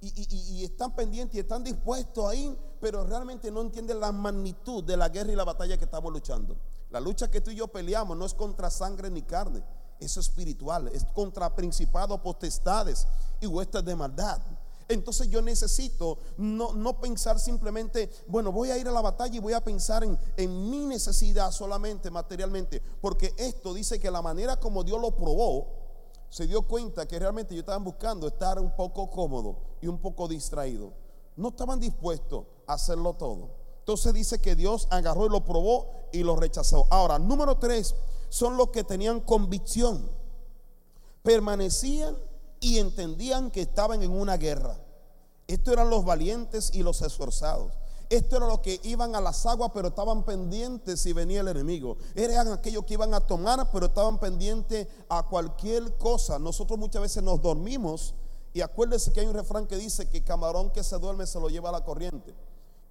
y, 0.00 0.64
están 0.64 0.94
pendientes 0.94 1.36
y 1.36 1.40
están 1.40 1.64
dispuestos 1.64 2.26
ahí, 2.26 2.56
pero 2.80 3.04
realmente 3.06 3.50
no 3.50 3.62
entienden 3.62 4.00
la 4.00 4.12
magnitud 4.12 4.84
de 4.84 4.96
la 4.96 5.08
guerra 5.08 5.32
y 5.32 5.36
la 5.36 5.44
batalla 5.44 5.78
que 5.78 5.84
estamos 5.84 6.12
luchando. 6.12 6.56
La 6.90 7.00
lucha 7.00 7.30
que 7.30 7.40
tú 7.40 7.50
y 7.50 7.56
yo 7.56 7.68
peleamos 7.68 8.16
no 8.16 8.24
es 8.24 8.34
contra 8.34 8.70
sangre 8.70 9.10
ni 9.10 9.22
carne, 9.22 9.62
es 9.98 10.16
espiritual, 10.16 10.88
es 10.88 11.04
contra 11.04 11.54
principados, 11.54 12.20
potestades 12.20 13.06
y 13.40 13.46
huestes 13.46 13.84
de 13.84 13.96
maldad. 13.96 14.40
Entonces 14.88 15.28
yo 15.28 15.42
necesito 15.42 16.18
no, 16.36 17.00
pensar 17.00 17.40
simplemente, 17.40 18.08
bueno, 18.28 18.52
voy 18.52 18.70
a 18.70 18.78
ir 18.78 18.86
a 18.86 18.92
la 18.92 19.00
batalla 19.00 19.34
y 19.34 19.40
voy 19.40 19.52
a 19.52 19.64
pensar 19.64 20.04
en, 20.04 20.16
en 20.36 20.70
mi 20.70 20.86
necesidad 20.86 21.50
solamente 21.50 22.10
materialmente, 22.10 22.80
porque 23.00 23.34
esto 23.36 23.74
dice 23.74 23.98
que 23.98 24.10
la 24.10 24.22
manera 24.22 24.56
como 24.56 24.84
Dios 24.84 25.00
lo 25.00 25.10
probó, 25.16 25.66
se 26.28 26.46
dio 26.46 26.62
cuenta 26.62 27.06
que 27.06 27.18
realmente 27.18 27.54
yo 27.54 27.60
estaban 27.60 27.84
buscando 27.84 28.28
estar 28.28 28.60
un 28.60 28.70
poco 28.76 29.10
cómodo 29.10 29.56
y 29.80 29.86
un 29.86 29.98
poco 29.98 30.28
distraído. 30.28 30.92
No 31.36 31.48
estaban 31.48 31.80
dispuestos 31.80 32.44
a 32.66 32.74
hacerlo 32.74 33.14
todo. 33.14 33.50
Entonces 33.80 34.12
dice 34.14 34.40
que 34.40 34.56
Dios 34.56 34.88
agarró 34.90 35.26
y 35.26 35.30
lo 35.30 35.44
probó 35.44 36.08
y 36.12 36.22
lo 36.22 36.36
rechazó. 36.36 36.86
Ahora, 36.90 37.18
número 37.18 37.58
tres, 37.58 37.94
son 38.28 38.56
los 38.56 38.70
que 38.70 38.84
tenían 38.84 39.20
convicción. 39.20 40.10
Permanecían 41.22 42.16
y 42.60 42.78
entendían 42.78 43.50
que 43.50 43.62
estaban 43.62 44.02
en 44.02 44.10
una 44.10 44.36
guerra. 44.36 44.78
Estos 45.46 45.74
eran 45.74 45.90
los 45.90 46.04
valientes 46.04 46.70
y 46.74 46.82
los 46.82 47.02
esforzados. 47.02 47.72
Esto 48.08 48.36
era 48.36 48.46
los 48.46 48.60
que 48.60 48.80
iban 48.84 49.16
a 49.16 49.20
las 49.20 49.46
aguas, 49.46 49.72
pero 49.74 49.88
estaban 49.88 50.22
pendientes 50.22 51.00
si 51.00 51.12
venía 51.12 51.40
el 51.40 51.48
enemigo. 51.48 51.96
Eran 52.14 52.52
aquellos 52.52 52.84
que 52.84 52.94
iban 52.94 53.14
a 53.14 53.20
tomar, 53.20 53.68
pero 53.72 53.86
estaban 53.86 54.18
pendientes 54.18 54.86
a 55.08 55.24
cualquier 55.24 55.96
cosa. 55.96 56.38
Nosotros 56.38 56.78
muchas 56.78 57.02
veces 57.02 57.22
nos 57.22 57.42
dormimos 57.42 58.14
y 58.54 58.60
acuérdense 58.60 59.12
que 59.12 59.20
hay 59.20 59.26
un 59.26 59.34
refrán 59.34 59.66
que 59.66 59.76
dice 59.76 60.08
que 60.08 60.22
camarón 60.22 60.70
que 60.70 60.84
se 60.84 60.98
duerme 60.98 61.26
se 61.26 61.40
lo 61.40 61.48
lleva 61.48 61.70
a 61.70 61.72
la 61.72 61.84
corriente. 61.84 62.32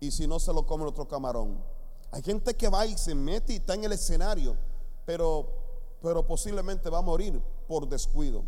Y 0.01 0.11
si 0.11 0.27
no, 0.27 0.39
se 0.39 0.53
lo 0.53 0.65
come 0.65 0.83
otro 0.83 1.07
camarón. 1.07 1.63
Hay 2.11 2.21
gente 2.21 2.53
que 2.53 2.67
va 2.67 2.85
y 2.85 2.97
se 2.97 3.15
mete 3.15 3.53
y 3.53 3.55
está 3.57 3.73
en 3.73 3.85
el 3.85 3.93
escenario, 3.93 4.55
pero, 5.05 5.47
pero 6.01 6.27
posiblemente 6.27 6.89
va 6.89 6.99
a 6.99 7.01
morir 7.01 7.41
por 7.67 7.87
descuido. 7.87 8.43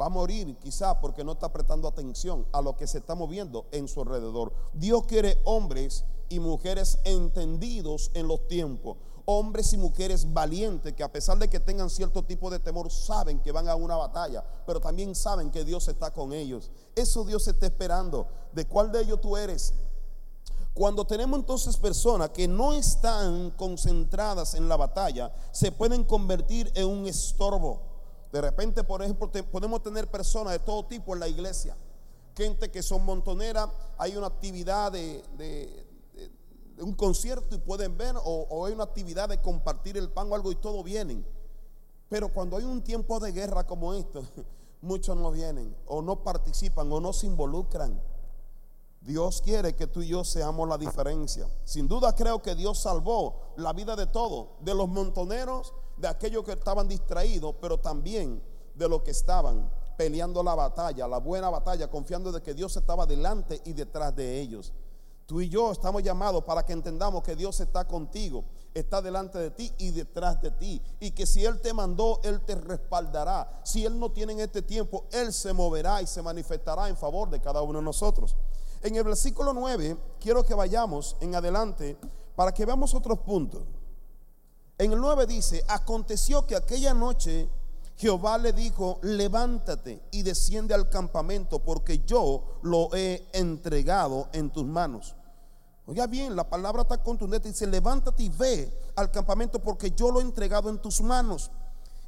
Va 0.00 0.06
a 0.06 0.08
morir 0.08 0.56
quizá 0.56 0.98
porque 0.98 1.24
no 1.24 1.32
está 1.32 1.52
prestando 1.52 1.86
atención 1.86 2.46
a 2.52 2.62
lo 2.62 2.76
que 2.76 2.86
se 2.86 2.98
está 2.98 3.14
moviendo 3.14 3.66
en 3.70 3.86
su 3.86 4.00
alrededor. 4.00 4.52
Dios 4.72 5.04
quiere 5.06 5.38
hombres 5.44 6.04
y 6.30 6.38
mujeres 6.38 6.98
entendidos 7.04 8.10
en 8.14 8.26
los 8.26 8.48
tiempos. 8.48 8.96
Hombres 9.26 9.72
y 9.74 9.76
mujeres 9.76 10.32
valientes 10.32 10.94
que 10.94 11.02
a 11.02 11.12
pesar 11.12 11.38
de 11.38 11.48
que 11.48 11.60
tengan 11.60 11.90
cierto 11.90 12.22
tipo 12.22 12.50
de 12.50 12.58
temor, 12.58 12.90
saben 12.90 13.40
que 13.40 13.52
van 13.52 13.68
a 13.68 13.76
una 13.76 13.96
batalla, 13.96 14.42
pero 14.66 14.80
también 14.80 15.14
saben 15.14 15.50
que 15.50 15.64
Dios 15.64 15.86
está 15.88 16.12
con 16.12 16.32
ellos. 16.32 16.70
Eso 16.96 17.24
Dios 17.24 17.46
está 17.46 17.66
esperando. 17.66 18.26
¿De 18.52 18.66
cuál 18.66 18.90
de 18.90 19.02
ellos 19.02 19.20
tú 19.20 19.36
eres? 19.36 19.74
Cuando 20.72 21.04
tenemos 21.04 21.38
entonces 21.38 21.76
personas 21.76 22.30
que 22.30 22.48
no 22.48 22.72
están 22.72 23.50
concentradas 23.50 24.54
en 24.54 24.68
la 24.68 24.76
batalla, 24.76 25.32
se 25.52 25.72
pueden 25.72 26.04
convertir 26.04 26.72
en 26.74 26.86
un 26.86 27.06
estorbo. 27.06 27.89
De 28.32 28.40
repente, 28.40 28.84
por 28.84 29.02
ejemplo, 29.02 29.30
podemos 29.50 29.82
tener 29.82 30.08
personas 30.08 30.52
de 30.52 30.60
todo 30.60 30.84
tipo 30.84 31.14
en 31.14 31.20
la 31.20 31.28
iglesia. 31.28 31.76
Gente 32.36 32.70
que 32.70 32.82
son 32.82 33.04
montoneras, 33.04 33.68
hay 33.98 34.16
una 34.16 34.28
actividad 34.28 34.92
de, 34.92 35.86
un 36.78 36.94
concierto 36.94 37.54
y 37.54 37.58
pueden 37.58 37.96
ver, 37.98 38.14
o, 38.24 38.66
hay 38.66 38.72
una 38.72 38.84
actividad 38.84 39.28
de 39.28 39.40
compartir 39.40 39.96
el 39.96 40.08
pan 40.10 40.30
o 40.30 40.34
algo 40.34 40.52
y 40.52 40.56
todo 40.56 40.82
vienen. 40.84 41.26
Pero 42.08 42.28
cuando 42.28 42.56
hay 42.56 42.64
un 42.64 42.82
tiempo 42.82 43.18
de 43.20 43.32
guerra 43.32 43.66
como 43.66 43.94
este, 43.94 44.20
muchos 44.80 45.16
no 45.16 45.32
vienen, 45.32 45.74
o 45.86 46.00
no 46.00 46.22
participan, 46.22 46.90
o 46.92 47.00
no 47.00 47.12
se 47.12 47.26
involucran. 47.26 48.00
Dios 49.00 49.40
quiere 49.40 49.74
que 49.74 49.86
tú 49.86 50.02
y 50.02 50.08
yo 50.08 50.24
seamos 50.24 50.68
la 50.68 50.76
diferencia. 50.76 51.48
Sin 51.64 51.88
duda 51.88 52.14
creo 52.14 52.42
que 52.42 52.54
Dios 52.54 52.78
salvó 52.80 53.54
la 53.56 53.72
vida 53.72 53.96
de 53.96 54.06
todos, 54.06 54.48
de 54.60 54.74
los 54.74 54.88
montoneros, 54.88 55.72
de 56.00 56.08
aquellos 56.08 56.44
que 56.44 56.52
estaban 56.52 56.88
distraídos, 56.88 57.54
pero 57.60 57.78
también 57.78 58.42
de 58.74 58.88
los 58.88 59.02
que 59.02 59.10
estaban 59.10 59.70
peleando 59.96 60.42
la 60.42 60.54
batalla, 60.54 61.06
la 61.06 61.18
buena 61.18 61.50
batalla, 61.50 61.90
confiando 61.90 62.32
de 62.32 62.40
que 62.40 62.54
Dios 62.54 62.74
estaba 62.76 63.04
delante 63.04 63.60
y 63.66 63.74
detrás 63.74 64.16
de 64.16 64.40
ellos. 64.40 64.72
Tú 65.26 65.40
y 65.40 65.48
yo 65.48 65.70
estamos 65.70 66.02
llamados 66.02 66.42
para 66.42 66.64
que 66.64 66.72
entendamos 66.72 67.22
que 67.22 67.36
Dios 67.36 67.60
está 67.60 67.86
contigo, 67.86 68.44
está 68.74 69.00
delante 69.00 69.38
de 69.38 69.50
ti 69.50 69.72
y 69.78 69.90
detrás 69.90 70.40
de 70.42 70.50
ti. 70.50 70.82
Y 70.98 71.12
que 71.12 71.26
si 71.26 71.44
Él 71.44 71.60
te 71.60 71.72
mandó, 71.72 72.18
Él 72.24 72.40
te 72.40 72.56
respaldará. 72.56 73.60
Si 73.62 73.84
Él 73.84 73.96
no 73.96 74.10
tiene 74.10 74.32
en 74.32 74.40
este 74.40 74.62
tiempo, 74.62 75.04
Él 75.12 75.32
se 75.32 75.52
moverá 75.52 76.02
y 76.02 76.06
se 76.06 76.22
manifestará 76.22 76.88
en 76.88 76.96
favor 76.96 77.30
de 77.30 77.40
cada 77.40 77.62
uno 77.62 77.78
de 77.78 77.84
nosotros. 77.84 78.34
En 78.82 78.96
el 78.96 79.04
versículo 79.04 79.52
9, 79.52 79.96
quiero 80.18 80.42
que 80.42 80.54
vayamos 80.54 81.16
en 81.20 81.34
adelante 81.34 81.96
para 82.34 82.52
que 82.52 82.64
veamos 82.64 82.94
otros 82.94 83.18
puntos. 83.18 83.62
En 84.80 84.94
el 84.94 84.98
9 84.98 85.26
dice, 85.26 85.62
aconteció 85.68 86.46
que 86.46 86.56
aquella 86.56 86.94
noche 86.94 87.50
Jehová 87.98 88.38
le 88.38 88.54
dijo, 88.54 88.98
levántate 89.02 90.00
y 90.10 90.22
desciende 90.22 90.72
al 90.72 90.88
campamento 90.88 91.58
porque 91.58 91.98
yo 92.06 92.60
lo 92.62 92.88
he 92.94 93.28
entregado 93.34 94.30
en 94.32 94.48
tus 94.48 94.64
manos. 94.64 95.14
Oiga 95.84 96.06
bien, 96.06 96.34
la 96.34 96.48
palabra 96.48 96.80
está 96.80 96.96
contundente. 97.02 97.50
Dice, 97.50 97.66
levántate 97.66 98.22
y 98.22 98.30
ve 98.30 98.72
al 98.96 99.10
campamento 99.10 99.58
porque 99.58 99.90
yo 99.90 100.10
lo 100.10 100.18
he 100.18 100.22
entregado 100.22 100.70
en 100.70 100.78
tus 100.78 101.02
manos. 101.02 101.50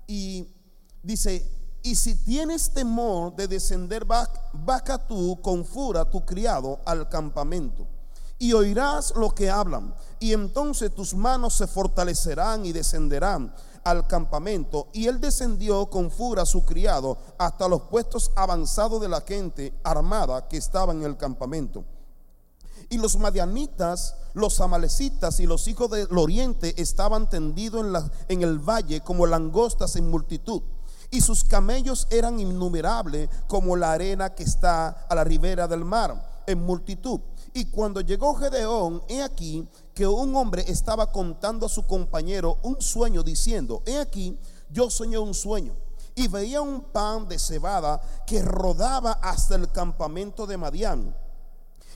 Y 0.06 0.48
dice, 1.02 1.46
y 1.82 1.94
si 1.94 2.14
tienes 2.24 2.72
temor 2.72 3.36
de 3.36 3.48
descender, 3.48 4.06
vaca 4.06 5.06
tú 5.06 5.38
con 5.42 5.66
fura 5.66 6.08
tu 6.08 6.24
criado 6.24 6.80
al 6.86 7.10
campamento. 7.10 7.86
Y 8.42 8.54
oirás 8.54 9.14
lo 9.14 9.30
que 9.30 9.48
hablan. 9.48 9.94
Y 10.18 10.32
entonces 10.32 10.92
tus 10.92 11.14
manos 11.14 11.54
se 11.54 11.68
fortalecerán 11.68 12.66
y 12.66 12.72
descenderán 12.72 13.54
al 13.84 14.08
campamento. 14.08 14.88
Y 14.92 15.06
él 15.06 15.20
descendió 15.20 15.86
con 15.86 16.10
fura 16.10 16.44
su 16.44 16.64
criado 16.64 17.18
hasta 17.38 17.68
los 17.68 17.82
puestos 17.82 18.32
avanzados 18.34 19.00
de 19.00 19.08
la 19.08 19.20
gente 19.20 19.72
armada 19.84 20.48
que 20.48 20.56
estaba 20.56 20.92
en 20.92 21.04
el 21.04 21.16
campamento. 21.16 21.84
Y 22.90 22.98
los 22.98 23.16
madianitas, 23.16 24.16
los 24.34 24.60
amalecitas 24.60 25.38
y 25.38 25.46
los 25.46 25.68
hijos 25.68 25.88
del 25.90 26.18
oriente 26.18 26.74
estaban 26.82 27.30
tendidos 27.30 27.82
en, 27.84 27.92
la, 27.92 28.10
en 28.26 28.42
el 28.42 28.58
valle 28.58 29.02
como 29.02 29.28
langostas 29.28 29.94
en 29.94 30.10
multitud 30.10 30.62
y 31.12 31.20
sus 31.20 31.44
camellos 31.44 32.08
eran 32.10 32.40
innumerables 32.40 33.28
como 33.46 33.76
la 33.76 33.92
arena 33.92 34.34
que 34.34 34.42
está 34.42 34.88
a 35.08 35.14
la 35.14 35.22
ribera 35.22 35.68
del 35.68 35.84
mar, 35.84 36.42
en 36.46 36.60
multitud. 36.64 37.20
Y 37.54 37.66
cuando 37.66 38.00
llegó 38.00 38.34
Gedeón, 38.34 39.02
he 39.08 39.22
aquí 39.22 39.68
que 39.94 40.06
un 40.06 40.34
hombre 40.36 40.64
estaba 40.68 41.12
contando 41.12 41.66
a 41.66 41.68
su 41.68 41.86
compañero 41.86 42.58
un 42.62 42.80
sueño 42.80 43.22
diciendo, 43.22 43.82
he 43.84 43.98
aquí, 43.98 44.38
yo 44.70 44.88
soñé 44.88 45.18
un 45.18 45.34
sueño 45.34 45.74
y 46.14 46.28
veía 46.28 46.62
un 46.62 46.80
pan 46.80 47.28
de 47.28 47.38
cebada 47.38 48.00
que 48.26 48.42
rodaba 48.42 49.12
hasta 49.12 49.54
el 49.54 49.70
campamento 49.70 50.46
de 50.46 50.56
Madián. 50.56 51.16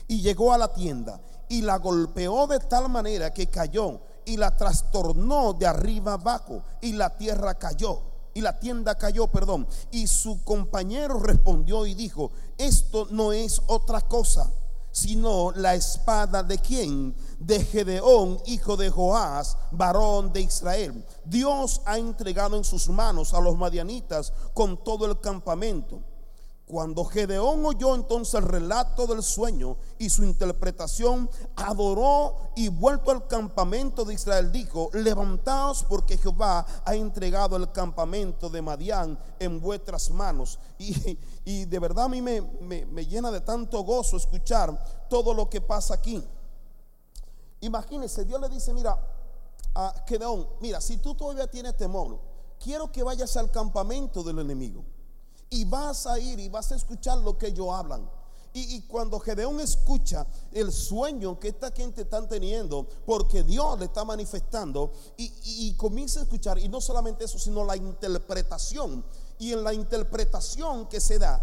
Y 0.07 0.21
llegó 0.21 0.53
a 0.53 0.57
la 0.57 0.71
tienda 0.71 1.19
y 1.49 1.61
la 1.61 1.77
golpeó 1.77 2.45
de 2.47 2.59
tal 2.59 2.87
manera 2.89 3.33
que 3.33 3.47
cayó 3.47 3.99
y 4.25 4.37
la 4.37 4.55
trastornó 4.55 5.53
de 5.53 5.65
arriba 5.65 6.13
abajo 6.13 6.63
y 6.81 6.93
la 6.93 7.17
tierra 7.17 7.55
cayó 7.55 8.01
y 8.37 8.41
la 8.41 8.59
tienda 8.59 8.93
cayó, 8.93 9.25
perdón. 9.27 9.67
Y 9.89 10.05
su 10.05 10.43
compañero 10.43 11.19
respondió 11.19 11.87
y 11.87 11.95
dijo, 11.95 12.29
esto 12.59 13.07
no 13.09 13.31
es 13.33 13.59
otra 13.65 14.01
cosa, 14.01 14.51
sino 14.97 15.51
la 15.51 15.75
espada 15.75 16.41
de 16.41 16.57
quién? 16.57 17.15
De 17.37 17.63
Gedeón, 17.63 18.39
hijo 18.47 18.75
de 18.75 18.89
Joás, 18.89 19.55
varón 19.71 20.33
de 20.33 20.41
Israel. 20.41 21.05
Dios 21.23 21.81
ha 21.85 21.99
entregado 21.99 22.57
en 22.57 22.63
sus 22.63 22.89
manos 22.89 23.35
a 23.35 23.39
los 23.39 23.55
madianitas 23.55 24.33
con 24.55 24.83
todo 24.83 25.05
el 25.05 25.19
campamento. 25.19 26.01
Cuando 26.67 27.05
Gedeón 27.05 27.65
oyó 27.65 27.95
entonces 27.95 28.33
el 28.33 28.43
relato 28.43 29.07
del 29.07 29.23
sueño 29.23 29.77
y 29.97 30.09
su 30.09 30.25
interpretación, 30.25 31.29
adoró 31.55 32.51
y 32.57 32.67
vuelto 32.67 33.09
al 33.09 33.25
campamento 33.25 34.03
de 34.03 34.15
Israel, 34.15 34.51
dijo, 34.51 34.89
levantaos 34.91 35.85
porque 35.85 36.17
Jehová 36.17 36.65
ha 36.83 36.93
entregado 36.93 37.55
el 37.55 37.71
campamento 37.71 38.49
de 38.49 38.61
Madián 38.61 39.17
en 39.39 39.61
vuestras 39.61 40.09
manos. 40.09 40.59
Y, 41.49 41.63
de 41.63 41.79
verdad 41.79 42.03
a 42.03 42.09
mí 42.09 42.21
me, 42.21 42.41
me, 42.41 43.05
llena 43.05 43.31
de 43.31 43.39
tanto 43.39 43.81
gozo 43.83 44.17
escuchar 44.17 45.07
todo 45.09 45.33
lo 45.33 45.49
que 45.49 45.61
pasa 45.61 45.93
aquí. 45.93 46.21
Imagínense, 47.61 48.25
Dios 48.25 48.41
le 48.41 48.49
dice, 48.49 48.73
mira, 48.73 48.99
a 49.73 50.03
Gedeón, 50.05 50.45
mira, 50.59 50.81
si 50.81 50.97
tú 50.97 51.15
todavía 51.15 51.47
tienes 51.47 51.77
temor, 51.77 52.19
quiero 52.61 52.91
que 52.91 53.01
vayas 53.01 53.37
al 53.37 53.49
campamento 53.49 54.21
del 54.21 54.39
enemigo 54.39 54.83
y 55.49 55.65
vas 55.65 56.05
a 56.07 56.19
ir 56.19 56.39
y 56.39 56.49
vas 56.49 56.71
a 56.71 56.75
escuchar 56.75 57.17
lo 57.19 57.37
que 57.37 57.47
ellos 57.47 57.67
hablan. 57.71 58.09
Y, 58.53 58.81
cuando 58.83 59.19
Gedeón 59.19 59.59
escucha 59.59 60.25
el 60.51 60.71
sueño 60.71 61.39
que 61.39 61.49
esta 61.49 61.69
gente 61.69 62.01
están 62.01 62.27
teniendo, 62.27 62.87
porque 63.05 63.43
Dios 63.43 63.77
le 63.77 63.85
está 63.85 64.03
manifestando, 64.03 64.91
y, 65.15 65.73
comienza 65.75 66.21
a 66.21 66.23
escuchar, 66.23 66.57
y 66.57 66.67
no 66.67 66.81
solamente 66.81 67.25
eso, 67.25 67.37
sino 67.37 67.63
la 67.63 67.75
interpretación. 67.75 69.05
Y 69.37 69.53
en 69.53 69.63
la 69.63 69.75
interpretación 69.75 70.87
que 70.87 70.99
se 70.99 71.19
da, 71.19 71.39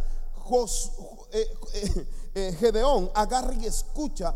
eh, 1.30 1.54
eh, 1.74 2.06
eh, 2.34 2.56
Gedeón 2.58 3.08
agarra 3.14 3.54
y 3.54 3.66
escucha 3.66 4.34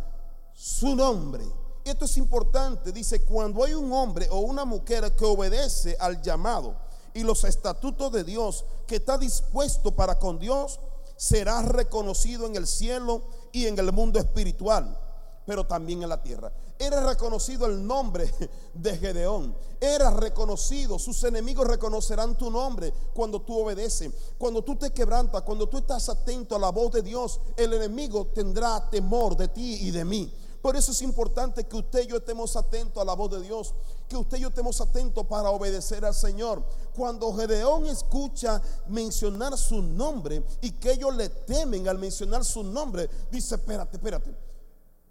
su 0.55 0.95
nombre. 0.95 1.45
Esto 1.83 2.05
es 2.05 2.17
importante, 2.17 2.93
dice, 2.93 3.23
cuando 3.23 3.65
hay 3.65 3.75
un 3.75 3.93
hombre 3.93 4.29
o 4.31 4.39
una 4.39 4.65
mujer 4.65 5.17
que 5.17 5.25
obedece 5.25 5.97
al 5.99 6.23
llamado 6.23 6.88
y 7.19 7.25
los 7.25 7.43
estatutos 7.43 8.13
de 8.13 8.23
Dios, 8.23 8.65
que 8.87 8.97
está 8.97 9.19
dispuesto 9.19 9.91
para 9.97 10.21
con 10.21 10.39
Dios, 10.39 10.79
será 11.17 11.63
reconocido 11.63 12.47
en 12.47 12.55
el 12.55 12.69
cielo 12.69 13.25
y 13.51 13.67
en 13.67 13.77
el 13.77 13.93
mundo 13.93 14.21
espiritual, 14.21 14.97
pero 15.45 15.67
también 15.67 16.05
en 16.05 16.11
la 16.11 16.23
tierra. 16.23 16.53
Era 16.79 17.05
reconocido 17.05 17.67
el 17.67 17.85
nombre 17.85 18.33
de 18.75 18.97
Gedeón. 18.97 19.57
Era 19.81 20.11
reconocido. 20.11 20.97
Sus 20.97 21.25
enemigos 21.25 21.67
reconocerán 21.67 22.39
tu 22.39 22.53
nombre 22.53 22.95
cuando 23.13 23.43
tú 23.43 23.59
obedeces. 23.59 24.13
Cuando 24.39 24.63
tú 24.63 24.77
te 24.77 24.93
quebrantas, 24.93 25.43
cuando 25.43 25.69
tú 25.69 25.79
estás 25.79 26.09
atento 26.09 26.55
a 26.55 26.61
la 26.61 26.71
voz 26.71 26.93
de 26.93 27.03
Dios, 27.03 27.41
el 27.57 27.73
enemigo 27.73 28.29
tendrá 28.29 28.89
temor 28.89 29.37
de 29.37 29.49
ti 29.49 29.79
y 29.81 29.91
de 29.91 30.05
mí. 30.05 30.33
Por 30.63 30.77
eso 30.77 30.93
es 30.93 31.03
importante 31.03 31.65
que 31.65 31.77
usted 31.77 32.05
y 32.05 32.09
yo 32.09 32.19
estemos 32.19 32.55
atentos 32.55 33.01
a 33.01 33.07
la 33.07 33.15
voz 33.15 33.31
de 33.31 33.41
Dios, 33.41 33.75
que 34.09 34.17
usted 34.17 34.39
y 34.39 34.41
yo 34.41 34.49
estemos 34.49 34.81
atentos 34.81 35.27
para 35.27 35.51
obedecer 35.51 36.05
al 36.05 36.15
Señor. 36.15 36.65
Cuando 36.95 37.33
Gedeón 37.35 37.87
escucha 37.87 38.61
mencionar 38.89 39.57
su 39.57 39.83
nombre 39.83 40.43
y 40.61 40.73
que 40.73 40.93
ellos 40.93 41.15
le 41.15 41.29
temen 41.29 41.87
al 41.89 41.99
mencionar 41.99 42.45
su 42.45 42.65
nombre, 42.65 43.09
dice, 43.31 43.57
espérate, 43.57 43.99
espérate. 43.99 44.35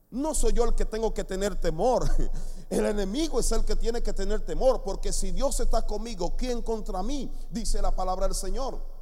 No 0.09 0.33
soy 0.33 0.53
yo 0.53 0.63
el 0.63 0.73
que 0.73 0.85
tengo 0.85 1.13
que 1.13 1.23
tener 1.23 1.55
temor. 1.59 2.09
El 2.69 2.85
enemigo 2.85 3.39
es 3.39 3.49
el 3.53 3.63
que 3.63 3.77
tiene 3.77 4.03
que 4.03 4.11
tener 4.11 4.41
temor, 4.41 4.83
porque 4.83 5.13
si 5.13 5.31
Dios 5.31 5.57
está 5.61 5.85
conmigo, 5.85 6.35
¿quién 6.35 6.61
contra 6.61 7.01
mí? 7.01 7.31
Dice 7.49 7.81
la 7.81 7.95
palabra 7.95 8.27
del 8.27 8.35
Señor. 8.35 8.96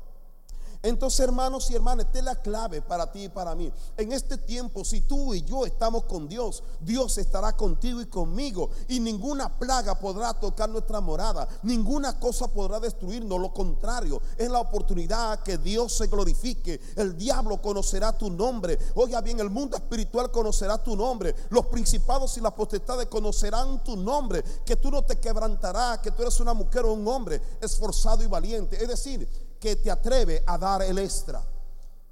Entonces, 0.85 1.21
hermanos 1.21 1.71
y 1.71 1.75
hermanas, 1.75 2.05
esta 2.05 2.19
es 2.19 2.25
la 2.25 2.35
clave 2.35 2.79
para 2.79 3.11
ti 3.11 3.23
y 3.23 3.29
para 3.29 3.55
mí. 3.55 3.73
En 3.97 4.11
este 4.11 4.37
tiempo, 4.37 4.85
si 4.85 5.01
tú 5.01 5.33
y 5.33 5.41
yo 5.41 5.65
estamos 5.65 6.03
con 6.03 6.27
Dios, 6.27 6.61
Dios 6.79 7.17
estará 7.17 7.53
contigo 7.53 8.01
y 8.01 8.05
conmigo. 8.05 8.69
Y 8.87 8.99
ninguna 8.99 9.57
plaga 9.57 9.97
podrá 9.97 10.31
tocar 10.35 10.69
nuestra 10.69 11.01
morada. 11.01 11.47
Ninguna 11.63 12.19
cosa 12.19 12.47
podrá 12.47 12.79
destruirnos. 12.79 13.41
Lo 13.41 13.51
contrario, 13.51 14.21
es 14.37 14.47
la 14.47 14.59
oportunidad 14.59 15.39
que 15.39 15.57
Dios 15.57 15.91
se 15.91 16.05
glorifique. 16.05 16.79
El 16.95 17.17
diablo 17.17 17.59
conocerá 17.59 18.15
tu 18.15 18.29
nombre. 18.29 18.77
Oiga 18.93 19.21
bien, 19.21 19.39
el 19.39 19.49
mundo 19.49 19.77
espiritual 19.77 20.29
conocerá 20.29 20.77
tu 20.77 20.95
nombre. 20.95 21.35
Los 21.49 21.65
principados 21.65 22.37
y 22.37 22.41
las 22.41 22.53
potestades 22.53 23.07
conocerán 23.07 23.83
tu 23.83 23.97
nombre. 23.97 24.43
Que 24.63 24.75
tú 24.75 24.91
no 24.91 25.03
te 25.03 25.19
quebrantarás, 25.19 25.97
que 25.97 26.11
tú 26.11 26.21
eres 26.21 26.39
una 26.39 26.53
mujer 26.53 26.85
o 26.85 26.93
un 26.93 27.07
hombre 27.07 27.41
esforzado 27.59 28.21
y 28.21 28.27
valiente. 28.27 28.79
Es 28.79 28.87
decir, 28.87 29.27
que 29.65 29.77
te 29.77 29.89
atreve 29.89 30.43
a 30.45 30.59
dar 30.59 30.83
el 30.83 30.99
extra, 30.99 31.43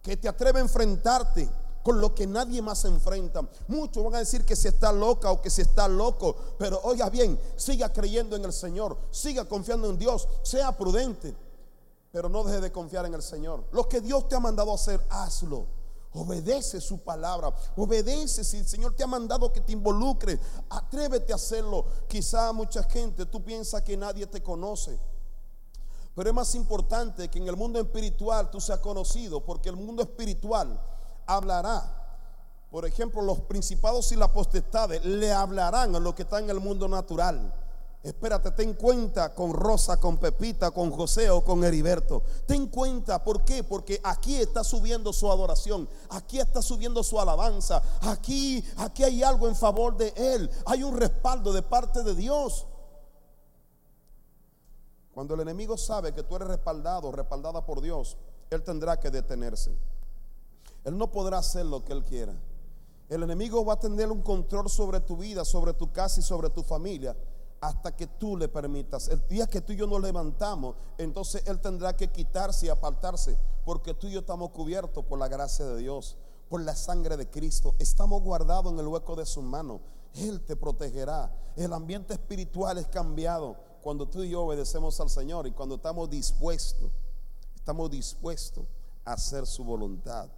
que 0.01 0.17
te 0.17 0.27
atreve 0.27 0.57
a 0.57 0.63
enfrentarte 0.63 1.47
con 1.83 2.01
lo 2.01 2.15
que 2.15 2.25
nadie 2.25 2.63
más 2.63 2.79
se 2.79 2.87
enfrenta. 2.87 3.47
Muchos 3.67 4.03
van 4.03 4.15
a 4.15 4.19
decir 4.19 4.43
que 4.43 4.55
se 4.55 4.69
está 4.69 4.91
loca 4.91 5.29
o 5.29 5.39
que 5.39 5.51
se 5.51 5.61
está 5.61 5.87
loco, 5.87 6.35
pero 6.57 6.81
oiga 6.83 7.11
bien, 7.11 7.39
siga 7.55 7.93
creyendo 7.93 8.35
en 8.35 8.45
el 8.45 8.53
Señor, 8.53 8.97
siga 9.11 9.45
confiando 9.45 9.87
en 9.87 9.99
Dios, 9.99 10.27
sea 10.41 10.75
prudente, 10.75 11.35
pero 12.11 12.27
no 12.27 12.43
deje 12.43 12.59
de 12.59 12.71
confiar 12.71 13.05
en 13.05 13.13
el 13.13 13.21
Señor. 13.21 13.65
Lo 13.71 13.87
que 13.87 14.01
Dios 14.01 14.27
te 14.27 14.33
ha 14.33 14.39
mandado 14.39 14.73
hacer, 14.73 14.99
hazlo. 15.11 15.67
Obedece 16.15 16.81
su 16.81 17.03
palabra, 17.03 17.53
obedece 17.75 18.43
si 18.43 18.57
el 18.57 18.67
Señor 18.67 18.95
te 18.95 19.03
ha 19.03 19.07
mandado 19.07 19.53
que 19.53 19.61
te 19.61 19.73
involucre, 19.73 20.39
atrévete 20.69 21.33
a 21.33 21.35
hacerlo. 21.35 21.85
Quizá 22.07 22.51
mucha 22.51 22.81
gente, 22.81 23.27
tú 23.27 23.43
piensas 23.43 23.83
que 23.83 23.95
nadie 23.95 24.25
te 24.25 24.41
conoce. 24.41 24.99
Pero 26.15 26.29
es 26.29 26.35
más 26.35 26.53
importante 26.55 27.29
que 27.29 27.39
en 27.39 27.47
el 27.47 27.57
mundo 27.57 27.79
espiritual 27.79 28.51
tú 28.51 28.61
seas 28.61 28.79
conocido, 28.79 29.43
porque 29.43 29.69
el 29.69 29.75
mundo 29.75 30.03
espiritual 30.03 30.79
hablará. 31.25 31.99
Por 32.69 32.85
ejemplo, 32.85 33.21
los 33.21 33.41
principados 33.41 34.11
y 34.11 34.15
las 34.15 34.29
potestades 34.29 35.03
le 35.05 35.31
hablarán 35.31 35.95
a 35.95 35.99
lo 35.99 36.13
que 36.13 36.23
está 36.23 36.39
en 36.39 36.49
el 36.49 36.59
mundo 36.59 36.87
natural. 36.87 37.53
Espérate, 38.03 38.51
ten 38.51 38.73
cuenta 38.73 39.33
con 39.33 39.53
Rosa, 39.53 39.97
con 39.97 40.17
Pepita, 40.17 40.71
con 40.71 40.91
José 40.91 41.29
o 41.29 41.41
con 41.41 41.63
Heriberto. 41.63 42.21
Ten 42.45 42.67
cuenta, 42.67 43.23
¿por 43.23 43.45
qué? 43.45 43.63
Porque 43.63 44.01
aquí 44.03 44.35
está 44.35 44.61
subiendo 44.61 45.13
su 45.13 45.31
adoración, 45.31 45.87
aquí 46.09 46.37
está 46.37 46.61
subiendo 46.61 47.01
su 47.01 47.17
alabanza, 47.17 47.81
aquí, 48.01 48.61
aquí 48.75 49.05
hay 49.05 49.23
algo 49.23 49.47
en 49.47 49.55
favor 49.55 49.95
de 49.95 50.13
Él, 50.17 50.51
hay 50.65 50.83
un 50.83 50.97
respaldo 50.97 51.53
de 51.53 51.61
parte 51.61 52.03
de 52.03 52.13
Dios. 52.13 52.67
Cuando 55.13 55.35
el 55.35 55.41
enemigo 55.41 55.77
sabe 55.77 56.13
que 56.13 56.23
tú 56.23 56.35
eres 56.35 56.47
respaldado, 56.47 57.11
respaldada 57.11 57.65
por 57.65 57.81
Dios, 57.81 58.17
él 58.49 58.63
tendrá 58.63 58.99
que 58.99 59.11
detenerse. 59.11 59.75
Él 60.83 60.97
no 60.97 61.11
podrá 61.11 61.37
hacer 61.37 61.65
lo 61.65 61.83
que 61.83 61.93
él 61.93 62.03
quiera. 62.03 62.33
El 63.09 63.23
enemigo 63.23 63.63
va 63.63 63.73
a 63.73 63.79
tener 63.79 64.11
un 64.11 64.21
control 64.21 64.69
sobre 64.69 64.99
tu 64.99 65.17
vida, 65.17 65.45
sobre 65.45 65.73
tu 65.73 65.91
casa 65.91 66.19
y 66.19 66.23
sobre 66.23 66.49
tu 66.49 66.63
familia 66.63 67.15
hasta 67.63 67.95
que 67.95 68.07
tú 68.07 68.35
le 68.35 68.49
permitas. 68.49 69.07
El 69.07 69.25
día 69.29 69.47
que 69.47 69.61
tú 69.61 69.71
y 69.71 69.77
yo 69.77 69.87
nos 69.87 70.01
levantamos, 70.01 70.75
entonces 70.97 71.43
Él 71.47 71.61
tendrá 71.61 71.95
que 71.95 72.11
quitarse 72.11 72.65
y 72.65 72.69
apartarse, 72.69 73.37
porque 73.63 73.93
tú 73.93 74.07
y 74.07 74.11
yo 74.11 74.19
estamos 74.19 74.49
cubiertos 74.49 75.05
por 75.05 75.17
la 75.17 75.29
gracia 75.29 75.65
de 75.65 75.77
Dios, 75.77 76.17
por 76.49 76.61
la 76.61 76.75
sangre 76.75 77.15
de 77.15 77.29
Cristo. 77.29 77.73
Estamos 77.79 78.21
guardados 78.21 78.73
en 78.73 78.79
el 78.79 78.87
hueco 78.87 79.15
de 79.15 79.25
su 79.25 79.41
mano. 79.41 79.79
Él 80.13 80.41
te 80.41 80.57
protegerá. 80.57 81.33
El 81.55 81.71
ambiente 81.71 82.13
espiritual 82.13 82.77
es 82.77 82.87
cambiado 82.87 83.55
cuando 83.83 84.07
tú 84.07 84.23
y 84.23 84.29
yo 84.29 84.43
obedecemos 84.43 84.99
al 85.01 85.09
Señor 85.09 85.45
y 85.45 85.51
cuando 85.51 85.75
estamos 85.75 86.09
dispuestos, 86.09 86.89
estamos 87.53 87.91
dispuestos 87.91 88.65
a 89.03 89.13
hacer 89.13 89.45
su 89.45 89.65
voluntad, 89.65 90.29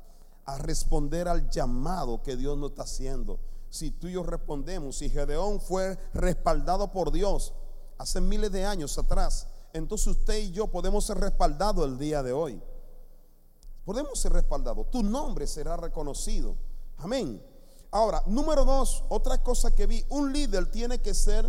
a 0.46 0.58
responder 0.58 1.28
al 1.28 1.50
llamado 1.52 2.24
que 2.24 2.36
Dios 2.36 2.58
nos 2.58 2.72
está 2.72 2.84
haciendo. 2.84 3.40
Si 3.70 3.92
tú 3.92 4.08
y 4.08 4.14
yo 4.14 4.24
respondemos, 4.24 4.98
si 4.98 5.10
Gedeón 5.12 5.62
fue 5.62 5.96
respaldado 6.14 6.92
por 6.92 7.12
Dios 7.12 7.54
hace 8.00 8.20
miles 8.20 8.52
de 8.52 8.66
años 8.66 8.98
atrás, 8.98 9.48
entonces 9.74 10.08
usted 10.08 10.40
y 10.40 10.52
yo 10.52 10.68
podemos 10.68 11.06
ser 11.06 11.20
respaldados 11.20 11.86
el 11.86 12.00
día 12.00 12.24
de 12.24 12.34
hoy. 12.34 12.60
Podemos 13.86 14.20
ser 14.20 14.34
respaldados. 14.34 14.90
Tu 14.90 15.04
nombre 15.04 15.46
será 15.46 15.78
reconocido. 15.78 16.56
Amén. 16.98 17.40
Ahora, 17.92 18.24
número 18.26 18.66
dos, 18.66 19.04
otra 19.10 19.44
cosa 19.44 19.76
que 19.76 19.86
vi, 19.86 20.04
un 20.10 20.34
líder 20.34 20.72
tiene 20.72 21.00
que 21.00 21.14
ser 21.14 21.48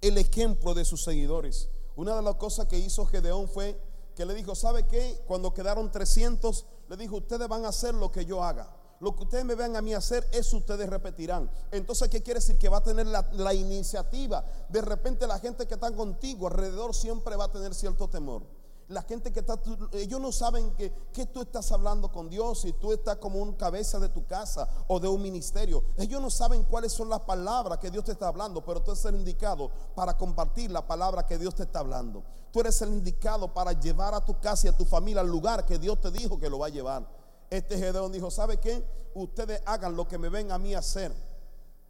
el 0.00 0.18
ejemplo 0.18 0.74
de 0.74 0.84
sus 0.84 1.02
seguidores. 1.02 1.68
Una 1.96 2.16
de 2.16 2.22
las 2.22 2.36
cosas 2.36 2.66
que 2.66 2.78
hizo 2.78 3.06
Gedeón 3.06 3.48
fue 3.48 3.80
que 4.14 4.24
le 4.24 4.34
dijo, 4.34 4.54
¿sabe 4.54 4.86
qué? 4.86 5.22
Cuando 5.26 5.52
quedaron 5.52 5.90
300, 5.90 6.66
le 6.88 6.96
dijo, 6.96 7.16
ustedes 7.16 7.48
van 7.48 7.64
a 7.64 7.68
hacer 7.68 7.94
lo 7.94 8.10
que 8.10 8.24
yo 8.24 8.42
haga. 8.42 8.76
Lo 9.00 9.16
que 9.16 9.22
ustedes 9.22 9.44
me 9.44 9.54
vean 9.54 9.76
a 9.76 9.82
mí 9.82 9.94
hacer, 9.94 10.28
eso 10.32 10.58
ustedes 10.58 10.88
repetirán. 10.88 11.50
Entonces, 11.70 12.08
¿qué 12.08 12.22
quiere 12.22 12.40
decir? 12.40 12.58
Que 12.58 12.68
va 12.68 12.78
a 12.78 12.82
tener 12.82 13.06
la, 13.06 13.28
la 13.32 13.54
iniciativa. 13.54 14.44
De 14.68 14.82
repente 14.82 15.26
la 15.26 15.38
gente 15.38 15.66
que 15.66 15.74
está 15.74 15.90
contigo 15.90 16.48
alrededor 16.48 16.94
siempre 16.94 17.34
va 17.36 17.44
a 17.44 17.52
tener 17.52 17.74
cierto 17.74 18.08
temor 18.08 18.59
la 18.90 19.02
gente 19.02 19.32
que 19.32 19.40
está, 19.40 19.58
ellos 19.92 20.20
no 20.20 20.32
saben 20.32 20.74
que, 20.74 20.92
que, 21.12 21.26
tú 21.26 21.40
estás 21.40 21.70
hablando 21.70 22.10
con 22.10 22.28
Dios 22.28 22.64
y 22.64 22.72
tú 22.72 22.92
estás 22.92 23.16
como 23.16 23.38
un 23.38 23.54
cabeza 23.54 24.00
de 24.00 24.08
tu 24.08 24.26
casa 24.26 24.68
o 24.88 24.98
de 24.98 25.06
un 25.06 25.22
ministerio. 25.22 25.84
Ellos 25.96 26.20
no 26.20 26.28
saben 26.28 26.64
cuáles 26.64 26.92
son 26.92 27.08
las 27.08 27.20
palabras 27.20 27.78
que 27.78 27.90
Dios 27.90 28.04
te 28.04 28.12
está 28.12 28.26
hablando, 28.26 28.64
pero 28.64 28.82
tú 28.82 28.90
eres 28.90 29.04
el 29.04 29.14
indicado 29.14 29.70
para 29.94 30.18
compartir 30.18 30.72
la 30.72 30.86
palabra 30.86 31.24
que 31.24 31.38
Dios 31.38 31.54
te 31.54 31.62
está 31.62 31.78
hablando. 31.78 32.24
Tú 32.50 32.60
eres 32.60 32.82
el 32.82 32.88
indicado 32.88 33.54
para 33.54 33.72
llevar 33.72 34.12
a 34.12 34.24
tu 34.24 34.38
casa 34.40 34.66
y 34.66 34.70
a 34.70 34.76
tu 34.76 34.84
familia 34.84 35.20
al 35.20 35.28
lugar 35.28 35.64
que 35.64 35.78
Dios 35.78 36.00
te 36.00 36.10
dijo 36.10 36.38
que 36.40 36.50
lo 36.50 36.58
va 36.58 36.66
a 36.66 36.70
llevar. 36.70 37.06
Este 37.48 37.78
Gedeón 37.78 38.10
dijo, 38.10 38.28
¿sabe 38.28 38.58
qué? 38.58 38.84
Ustedes 39.14 39.62
hagan 39.66 39.94
lo 39.94 40.08
que 40.08 40.18
me 40.18 40.28
ven 40.28 40.50
a 40.50 40.58
mí 40.58 40.74
hacer 40.74 41.29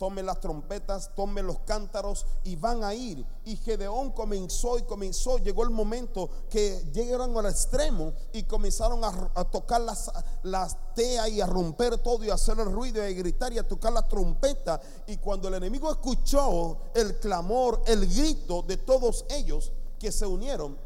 tomen 0.00 0.24
las 0.24 0.40
trompetas, 0.40 1.14
tomen 1.14 1.46
los 1.46 1.58
cántaros 1.58 2.24
y 2.42 2.56
van 2.56 2.82
a 2.84 2.94
ir. 2.94 3.22
Y 3.44 3.56
Gedeón 3.56 4.12
comenzó 4.12 4.78
y 4.78 4.82
comenzó, 4.84 5.36
llegó 5.36 5.62
el 5.62 5.68
momento 5.68 6.30
que 6.48 6.82
llegaron 6.90 7.36
al 7.36 7.44
extremo 7.44 8.14
y 8.32 8.44
comenzaron 8.44 9.04
a, 9.04 9.44
tocar 9.44 9.82
las, 9.82 10.10
las 10.42 10.94
teas 10.94 11.28
y 11.28 11.42
a 11.42 11.46
romper 11.46 11.98
todo 11.98 12.24
y 12.24 12.30
a 12.30 12.34
hacer 12.34 12.58
el 12.60 12.72
ruido 12.72 13.06
y 13.06 13.12
a 13.12 13.14
gritar 13.14 13.52
y 13.52 13.58
a 13.58 13.68
tocar 13.68 13.92
la 13.92 14.08
trompeta. 14.08 14.80
Y 15.06 15.18
cuando 15.18 15.48
el 15.48 15.54
enemigo 15.54 15.90
escuchó 15.90 16.78
el 16.94 17.20
clamor, 17.20 17.82
el 17.84 18.08
grito 18.08 18.62
de 18.62 18.78
todos 18.78 19.26
ellos 19.28 19.70
que 19.98 20.10
se 20.10 20.24
unieron, 20.24 20.78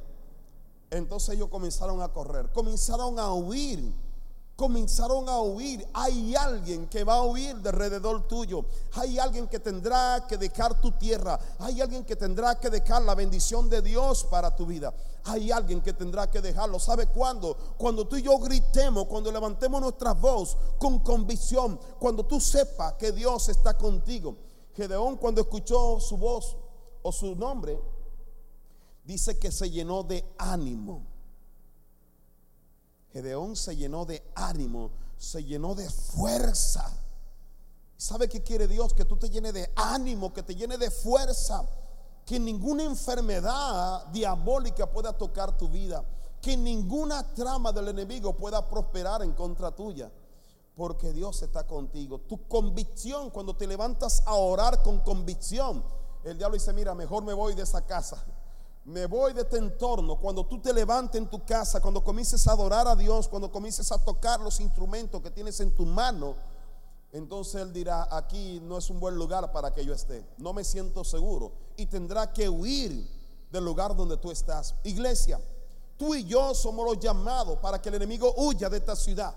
entonces 0.91 1.37
ellos 1.37 1.51
comenzaron 1.51 2.03
a 2.03 2.09
correr, 2.09 2.51
comenzaron 2.51 3.21
a 3.21 3.33
huir 3.33 3.95
comenzaron 4.57 5.29
a 5.29 5.41
huir. 5.41 5.87
Hay 5.93 6.35
alguien 6.35 6.87
que 6.89 7.05
va 7.05 7.15
a 7.15 7.23
huir 7.23 7.57
de 7.57 7.71
alrededor 7.71 8.27
tuyo. 8.29 8.65
Hay 8.93 9.19
alguien 9.19 9.49
que 9.49 9.59
tendrá 9.59 10.27
que 10.27 10.37
dejar 10.37 10.81
tu 10.81 10.93
tierra. 10.93 11.39
Hay 11.59 11.81
alguien 11.81 12.05
que 12.05 12.17
tendrá 12.17 12.59
que 12.59 12.71
dejar 12.71 13.03
la 13.03 13.15
bendición 13.15 13.69
de 13.69 13.83
Dios 13.83 14.25
para 14.25 14.55
tu 14.55 14.67
vida. 14.67 14.95
Hay 15.25 15.51
alguien 15.51 15.81
que 15.81 15.93
tendrá 15.93 16.31
que 16.31 16.41
dejarlo. 16.41 16.79
¿Sabe 16.79 17.07
cuándo? 17.07 17.57
Cuando 17.79 18.07
tú 18.07 18.17
y 18.17 18.23
yo 18.23 18.39
gritemos, 18.39 19.07
cuando 19.07 19.33
levantemos 19.33 19.81
nuestra 19.81 20.13
voz 20.13 20.57
con 20.79 21.01
convicción, 21.01 21.81
cuando 21.99 22.25
tú 22.25 22.41
sepas 22.41 22.95
que 22.95 23.13
Dios 23.13 23.49
está 23.49 23.77
contigo. 23.77 24.37
Gedeón 24.75 25.17
cuando 25.17 25.41
escuchó 25.41 26.01
su 26.01 26.17
voz 26.17 26.57
o 27.03 27.13
su 27.13 27.35
nombre, 27.37 27.81
dice 29.05 29.39
que 29.39 29.51
se 29.53 29.71
llenó 29.71 30.03
de 30.03 30.25
ánimo. 30.37 31.14
Gedeón 33.15 33.55
se 33.55 33.77
llenó 33.77 34.05
de 34.05 34.25
ánimo, 34.35 34.91
se 35.17 35.45
llenó 35.45 35.77
de 35.77 35.89
fuerza. 35.89 36.91
¿Sabe 37.97 38.29
qué 38.29 38.43
quiere 38.43 38.67
Dios? 38.67 38.93
Que 38.93 39.05
tú 39.05 39.17
te 39.17 39.31
llenes 39.31 39.55
de 39.55 39.73
ánimo, 39.77 40.33
que 40.35 40.43
te 40.43 40.57
llene 40.57 40.77
de 40.79 40.91
fuerza, 40.91 41.65
que 42.27 42.41
ninguna 42.41 42.83
enfermedad 42.83 44.05
diabólica 44.07 44.91
pueda 44.91 45.13
tocar 45.13 45.57
tu 45.57 45.69
vida, 45.69 46.05
que 46.43 46.57
ninguna 46.57 47.23
trama 47.35 47.71
del 47.71 47.87
enemigo 47.87 48.37
pueda 48.37 48.69
prosperar 48.69 49.23
en 49.23 49.33
contra 49.33 49.71
tuya, 49.71 50.11
porque 50.75 51.13
Dios 51.13 51.41
está 51.43 51.69
contigo. 51.69 52.19
Tu 52.19 52.49
convicción, 52.49 53.31
cuando 53.31 53.55
te 53.55 53.69
levantas 53.69 54.25
a 54.27 54.35
orar 54.35 54.83
con 54.83 54.99
convicción, 54.99 55.85
el 56.25 56.37
diablo 56.37 56.55
dice, 56.55 56.73
mira, 56.73 56.97
mejor 56.97 57.23
me 57.23 57.33
voy 57.33 57.55
de 57.55 57.63
esa 57.63 57.87
casa 57.87 58.25
me 58.85 59.07
voy 59.07 59.33
de 59.33 59.43
este 59.43 59.57
entorno, 59.57 60.17
cuando 60.17 60.45
tú 60.45 60.61
te 60.61 60.73
levantes 60.73 61.21
en 61.21 61.29
tu 61.29 61.45
casa, 61.45 61.81
cuando 61.81 62.05
comiences 62.05 62.47
a 62.47 62.53
adorar 62.53 62.87
a 62.87 62.95
Dios, 62.95 63.29
cuando 63.29 63.51
comiences 63.51 63.91
a 63.91 63.99
tocar 63.99 64.41
los 64.41 64.61
instrumentos 64.61 65.23
que 65.23 65.31
tienes 65.31 65.59
en 65.61 65.75
tu 65.75 65.87
mano, 65.87 66.37
entonces 67.13 67.63
Él 67.63 67.73
dirá, 67.73 68.09
aquí 68.11 68.61
no 68.61 68.77
es 68.77 68.91
un 68.91 69.01
buen 69.01 69.17
lugar 69.17 69.51
para 69.53 69.73
que 69.73 69.85
yo 69.85 69.95
esté, 69.95 70.27
no 70.37 70.53
me 70.53 70.65
siento 70.65 71.03
seguro 71.03 71.53
y 71.77 71.87
tendrá 71.87 72.33
que 72.33 72.49
huir 72.49 73.09
del 73.51 73.65
lugar 73.65 73.97
donde 73.97 74.19
tú 74.19 74.31
estás. 74.31 74.75
Iglesia, 74.85 75.41
tú 75.97 76.15
y 76.15 76.25
yo 76.25 76.55
somos 76.55 76.85
los 76.85 76.99
llamados 76.99 77.59
para 77.61 77.81
que 77.81 77.89
el 77.89 77.95
enemigo 77.95 78.35
huya 78.37 78.69
de 78.69 78.79
esta 78.79 78.97
ciudad. 78.97 79.35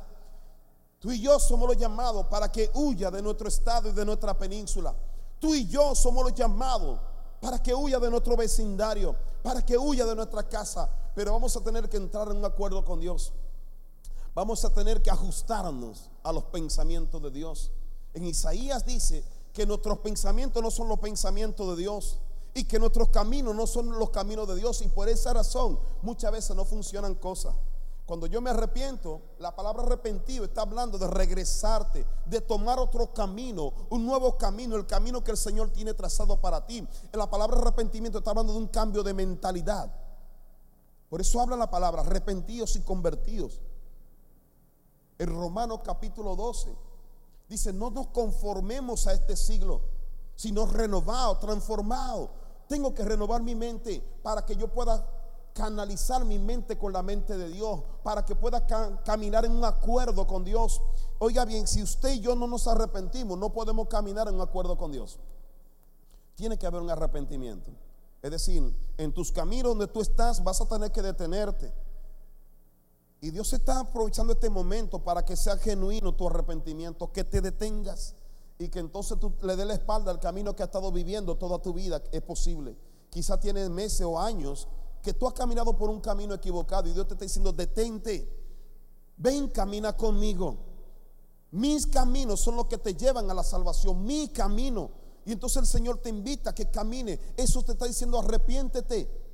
Tú 0.99 1.11
y 1.11 1.21
yo 1.21 1.39
somos 1.39 1.69
los 1.69 1.77
llamados 1.77 2.25
para 2.25 2.51
que 2.51 2.69
huya 2.73 3.11
de 3.11 3.21
nuestro 3.21 3.47
estado 3.47 3.89
y 3.89 3.93
de 3.93 4.03
nuestra 4.03 4.37
península. 4.37 4.93
Tú 5.39 5.53
y 5.53 5.67
yo 5.67 5.93
somos 5.93 6.23
los 6.25 6.33
llamados 6.33 6.99
para 7.39 7.61
que 7.61 7.73
huya 7.73 7.99
de 7.99 8.09
nuestro 8.09 8.35
vecindario, 8.35 9.15
para 9.43 9.65
que 9.65 9.77
huya 9.77 10.05
de 10.05 10.15
nuestra 10.15 10.47
casa. 10.47 10.89
Pero 11.15 11.33
vamos 11.33 11.55
a 11.55 11.61
tener 11.61 11.89
que 11.89 11.97
entrar 11.97 12.29
en 12.29 12.37
un 12.37 12.45
acuerdo 12.45 12.83
con 12.83 12.99
Dios. 12.99 13.33
Vamos 14.33 14.63
a 14.65 14.73
tener 14.73 15.01
que 15.01 15.09
ajustarnos 15.09 16.09
a 16.23 16.31
los 16.31 16.43
pensamientos 16.45 17.21
de 17.21 17.31
Dios. 17.31 17.71
En 18.13 18.25
Isaías 18.25 18.85
dice 18.85 19.23
que 19.53 19.65
nuestros 19.65 19.99
pensamientos 19.99 20.61
no 20.61 20.69
son 20.69 20.87
los 20.87 20.99
pensamientos 20.99 21.75
de 21.75 21.81
Dios 21.81 22.19
y 22.53 22.63
que 22.63 22.79
nuestros 22.79 23.09
caminos 23.09 23.55
no 23.55 23.65
son 23.65 23.97
los 23.97 24.11
caminos 24.11 24.47
de 24.47 24.55
Dios 24.55 24.81
y 24.81 24.87
por 24.87 25.09
esa 25.09 25.33
razón 25.33 25.79
muchas 26.01 26.31
veces 26.31 26.55
no 26.55 26.65
funcionan 26.65 27.15
cosas. 27.15 27.55
Cuando 28.07 28.25
yo 28.25 28.39
me 28.39 28.51
arrepiento, 28.51 29.21
la 29.37 29.53
palabra 29.53 29.83
arrepentido 29.83 30.45
está 30.45 30.61
hablando 30.61 30.97
de 30.97 31.07
regresarte, 31.07 32.05
de 32.25 32.39
tomar 32.39 32.79
otro 32.79 33.13
camino, 33.13 33.73
un 33.89 34.05
nuevo 34.05 34.37
camino, 34.37 34.77
el 34.77 34.87
camino 34.87 35.21
que 35.21 35.31
el 35.31 35.37
Señor 35.37 35.71
tiene 35.71 35.93
trazado 35.93 36.39
para 36.39 36.65
ti. 36.65 36.87
La 37.11 37.29
palabra 37.29 37.57
arrepentimiento 37.57 38.19
está 38.19 38.29
hablando 38.29 38.53
de 38.53 38.59
un 38.59 38.69
cambio 38.69 39.03
de 39.03 39.13
mentalidad. 39.13 39.93
Por 41.09 41.19
eso 41.19 41.41
habla 41.41 41.57
la 41.57 41.69
palabra 41.69 41.99
arrepentidos 41.99 42.77
y 42.77 42.81
convertidos. 42.81 43.59
En 45.19 45.27
Romanos 45.27 45.81
capítulo 45.83 46.37
12 46.37 46.73
dice, 47.49 47.73
no 47.73 47.89
nos 47.89 48.07
conformemos 48.07 49.05
a 49.07 49.11
este 49.11 49.35
siglo, 49.35 49.81
sino 50.33 50.65
renovado, 50.65 51.39
transformado. 51.39 52.29
Tengo 52.69 52.93
que 52.93 53.03
renovar 53.03 53.43
mi 53.43 53.53
mente 53.53 54.01
para 54.23 54.45
que 54.45 54.55
yo 54.55 54.69
pueda 54.69 55.05
canalizar 55.57 56.23
mi 56.23 56.37
mente 56.37 56.77
con 56.77 56.93
la 56.93 57.01
mente 57.01 57.35
de 57.35 57.49
Dios 57.49 57.81
para 58.03 58.23
que 58.23 58.35
pueda 58.35 58.67
caminar 59.03 59.43
en 59.43 59.53
un 59.53 59.65
acuerdo 59.65 60.27
con 60.27 60.45
Dios. 60.45 60.79
Oiga 61.17 61.45
bien, 61.45 61.67
si 61.67 61.81
usted 61.81 62.13
y 62.13 62.19
yo 62.19 62.35
no 62.35 62.45
nos 62.45 62.67
arrepentimos, 62.67 63.39
no 63.39 63.51
podemos 63.51 63.87
caminar 63.87 64.27
en 64.27 64.35
un 64.35 64.41
acuerdo 64.41 64.77
con 64.77 64.91
Dios. 64.91 65.17
Tiene 66.35 66.59
que 66.59 66.67
haber 66.67 66.83
un 66.83 66.91
arrepentimiento. 66.91 67.71
Es 68.21 68.29
decir, 68.29 68.71
en 68.97 69.13
tus 69.13 69.31
caminos 69.31 69.71
donde 69.71 69.87
tú 69.87 69.99
estás 70.01 70.43
vas 70.43 70.61
a 70.61 70.67
tener 70.67 70.91
que 70.91 71.01
detenerte. 71.01 71.73
Y 73.19 73.31
Dios 73.31 73.51
está 73.51 73.79
aprovechando 73.79 74.33
este 74.33 74.51
momento 74.51 75.03
para 75.03 75.25
que 75.25 75.35
sea 75.35 75.57
genuino 75.57 76.13
tu 76.13 76.27
arrepentimiento, 76.27 77.11
que 77.11 77.23
te 77.23 77.41
detengas 77.41 78.13
y 78.59 78.69
que 78.69 78.77
entonces 78.77 79.19
tú 79.19 79.33
le 79.41 79.55
des 79.55 79.65
la 79.65 79.73
espalda 79.73 80.11
al 80.11 80.19
camino 80.19 80.55
que 80.55 80.61
has 80.61 80.67
estado 80.67 80.91
viviendo 80.91 81.35
toda 81.35 81.57
tu 81.59 81.73
vida. 81.73 81.99
Es 82.11 82.21
posible. 82.21 82.77
Quizá 83.09 83.39
tienes 83.39 83.71
meses 83.71 84.01
o 84.01 84.19
años 84.19 84.67
que 85.01 85.13
tú 85.13 85.27
has 85.27 85.33
caminado 85.33 85.75
por 85.77 85.89
un 85.89 86.01
camino 86.01 86.33
equivocado 86.33 86.87
y 86.87 86.93
Dios 86.93 87.07
te 87.07 87.13
está 87.13 87.25
diciendo, 87.25 87.51
detente, 87.53 88.27
ven, 89.17 89.47
camina 89.49 89.95
conmigo. 89.95 90.57
Mis 91.51 91.87
caminos 91.87 92.41
son 92.41 92.57
los 92.57 92.65
que 92.65 92.77
te 92.77 92.93
llevan 92.93 93.29
a 93.31 93.33
la 93.33 93.43
salvación, 93.43 94.03
mi 94.03 94.27
camino. 94.29 94.91
Y 95.25 95.31
entonces 95.31 95.57
el 95.57 95.67
Señor 95.67 95.97
te 95.99 96.09
invita 96.09 96.51
a 96.51 96.55
que 96.55 96.69
camine. 96.69 97.19
Eso 97.35 97.63
te 97.63 97.73
está 97.73 97.85
diciendo, 97.85 98.19
arrepiéntete. 98.19 99.25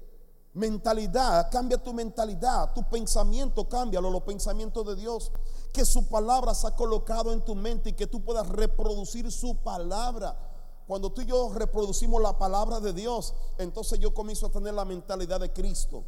Mentalidad, 0.54 1.50
cambia 1.52 1.82
tu 1.82 1.94
mentalidad, 1.94 2.74
tu 2.74 2.88
pensamiento, 2.88 3.68
cámbialo, 3.68 4.12
los 4.12 4.22
pensamientos 4.22 4.86
de 4.86 4.96
Dios. 4.96 5.32
Que 5.72 5.84
su 5.86 6.08
palabra 6.08 6.54
se 6.54 6.68
ha 6.68 6.76
colocado 6.76 7.34
en 7.34 7.44
tu 7.44 7.56
mente 7.56 7.90
y 7.90 7.94
que 7.94 8.06
tú 8.06 8.24
puedas 8.24 8.48
reproducir 8.48 9.32
su 9.32 9.58
palabra. 9.58 10.38
Cuando 10.88 11.12
tú 11.12 11.22
y 11.22 11.26
yo 11.26 11.52
reproducimos 11.54 12.22
la 12.22 12.38
palabra 12.38 12.80
de 12.80 12.94
Dios, 12.94 13.34
entonces 13.58 14.00
yo 14.00 14.14
comienzo 14.14 14.48
a 14.48 14.52
tener 14.52 14.74
la 14.74 14.86
mentalidad 14.86 15.40
de 15.40 15.52
Cristo. 15.52 16.04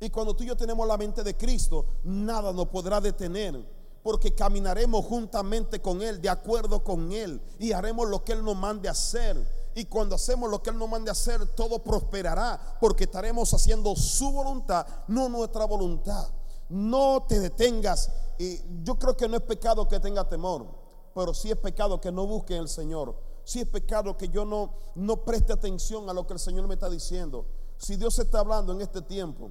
Y 0.00 0.10
cuando 0.10 0.34
tú 0.34 0.42
y 0.42 0.46
yo 0.46 0.56
tenemos 0.56 0.86
la 0.88 0.96
mente 0.96 1.22
de 1.22 1.36
Cristo, 1.36 1.84
nada 2.04 2.52
nos 2.52 2.68
podrá 2.68 3.00
detener. 3.00 3.80
Porque 4.02 4.34
caminaremos 4.34 5.04
juntamente 5.04 5.80
con 5.82 6.00
Él, 6.00 6.22
de 6.22 6.30
acuerdo 6.30 6.82
con 6.82 7.12
Él. 7.12 7.40
Y 7.58 7.72
haremos 7.72 8.08
lo 8.08 8.24
que 8.24 8.32
Él 8.32 8.42
nos 8.42 8.56
mande 8.56 8.88
hacer. 8.88 9.36
Y 9.74 9.84
cuando 9.84 10.16
hacemos 10.16 10.50
lo 10.50 10.62
que 10.62 10.70
Él 10.70 10.78
nos 10.78 10.88
mande 10.88 11.10
hacer, 11.10 11.46
todo 11.54 11.84
prosperará. 11.84 12.78
Porque 12.80 13.04
estaremos 13.04 13.52
haciendo 13.52 13.94
su 13.94 14.32
voluntad, 14.32 14.86
no 15.06 15.28
nuestra 15.28 15.66
voluntad. 15.66 16.28
No 16.70 17.26
te 17.28 17.38
detengas. 17.38 18.10
Y 18.38 18.58
yo 18.82 18.98
creo 18.98 19.14
que 19.14 19.28
no 19.28 19.36
es 19.36 19.42
pecado 19.42 19.86
que 19.86 20.00
tenga 20.00 20.26
temor. 20.26 20.66
Pero 21.14 21.34
sí 21.34 21.50
es 21.50 21.58
pecado 21.58 22.00
que 22.00 22.10
no 22.10 22.26
busque 22.26 22.56
el 22.56 22.68
Señor 22.68 23.29
si 23.50 23.58
es 23.58 23.66
pecado 23.66 24.16
que 24.16 24.28
yo 24.28 24.44
no, 24.44 24.72
no 24.94 25.24
preste 25.24 25.52
atención 25.52 26.08
a 26.08 26.12
lo 26.14 26.24
que 26.24 26.34
el 26.34 26.38
Señor 26.38 26.68
me 26.68 26.74
está 26.74 26.88
diciendo. 26.88 27.44
Si 27.78 27.96
Dios 27.96 28.16
está 28.20 28.38
hablando 28.38 28.72
en 28.72 28.80
este 28.80 29.02
tiempo, 29.02 29.50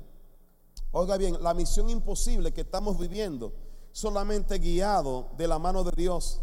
oiga 0.92 1.18
bien, 1.18 1.38
la 1.44 1.54
misión 1.54 1.90
imposible 1.90 2.54
que 2.54 2.62
estamos 2.62 2.98
viviendo, 2.98 3.52
solamente 3.92 4.58
guiado 4.58 5.28
de 5.38 5.50
la 5.50 5.60
mano 5.60 5.84
de 5.84 5.92
Dios 5.98 6.40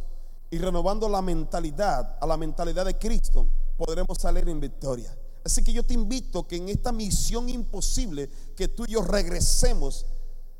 y 0.50 0.58
renovando 0.58 1.08
la 1.08 1.22
mentalidad 1.22 2.18
a 2.20 2.26
la 2.26 2.36
mentalidad 2.36 2.84
de 2.84 2.98
Cristo, 2.98 3.46
podremos 3.78 4.18
salir 4.18 4.46
en 4.50 4.60
victoria. 4.60 5.16
Así 5.42 5.64
que 5.64 5.72
yo 5.72 5.82
te 5.82 5.94
invito 5.94 6.46
que 6.46 6.56
en 6.56 6.68
esta 6.68 6.92
misión 6.92 7.48
imposible 7.48 8.28
que 8.54 8.68
tú 8.68 8.84
y 8.86 8.92
yo 8.92 9.00
regresemos 9.00 10.04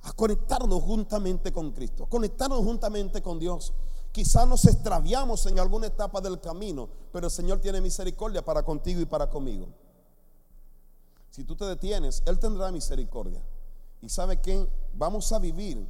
a 0.01 0.13
conectarnos 0.13 0.83
juntamente 0.83 1.53
con 1.53 1.73
Cristo, 1.73 2.07
conectarnos 2.07 2.61
juntamente 2.61 3.21
con 3.21 3.39
Dios. 3.39 3.75
Quizás 4.17 4.49
nos 4.49 4.65
extraviamos 4.65 5.45
en 5.45 5.59
alguna 5.59 5.89
etapa 5.89 6.23
del 6.23 6.41
camino, 6.41 6.89
pero 7.13 7.27
el 7.27 7.31
Señor 7.31 7.61
tiene 7.61 7.83
misericordia 7.83 8.43
para 8.43 8.63
contigo 8.63 8.99
y 8.99 9.05
para 9.05 9.29
conmigo. 9.29 9.67
Si 11.31 11.45
tú 11.45 11.55
te 11.55 11.67
detienes, 11.67 12.23
Él 12.25 12.39
tendrá 12.39 12.73
misericordia. 12.73 13.43
Y 14.01 14.09
sabe 14.09 14.41
que 14.41 14.67
vamos 14.95 15.31
a 15.33 15.39
vivir 15.39 15.87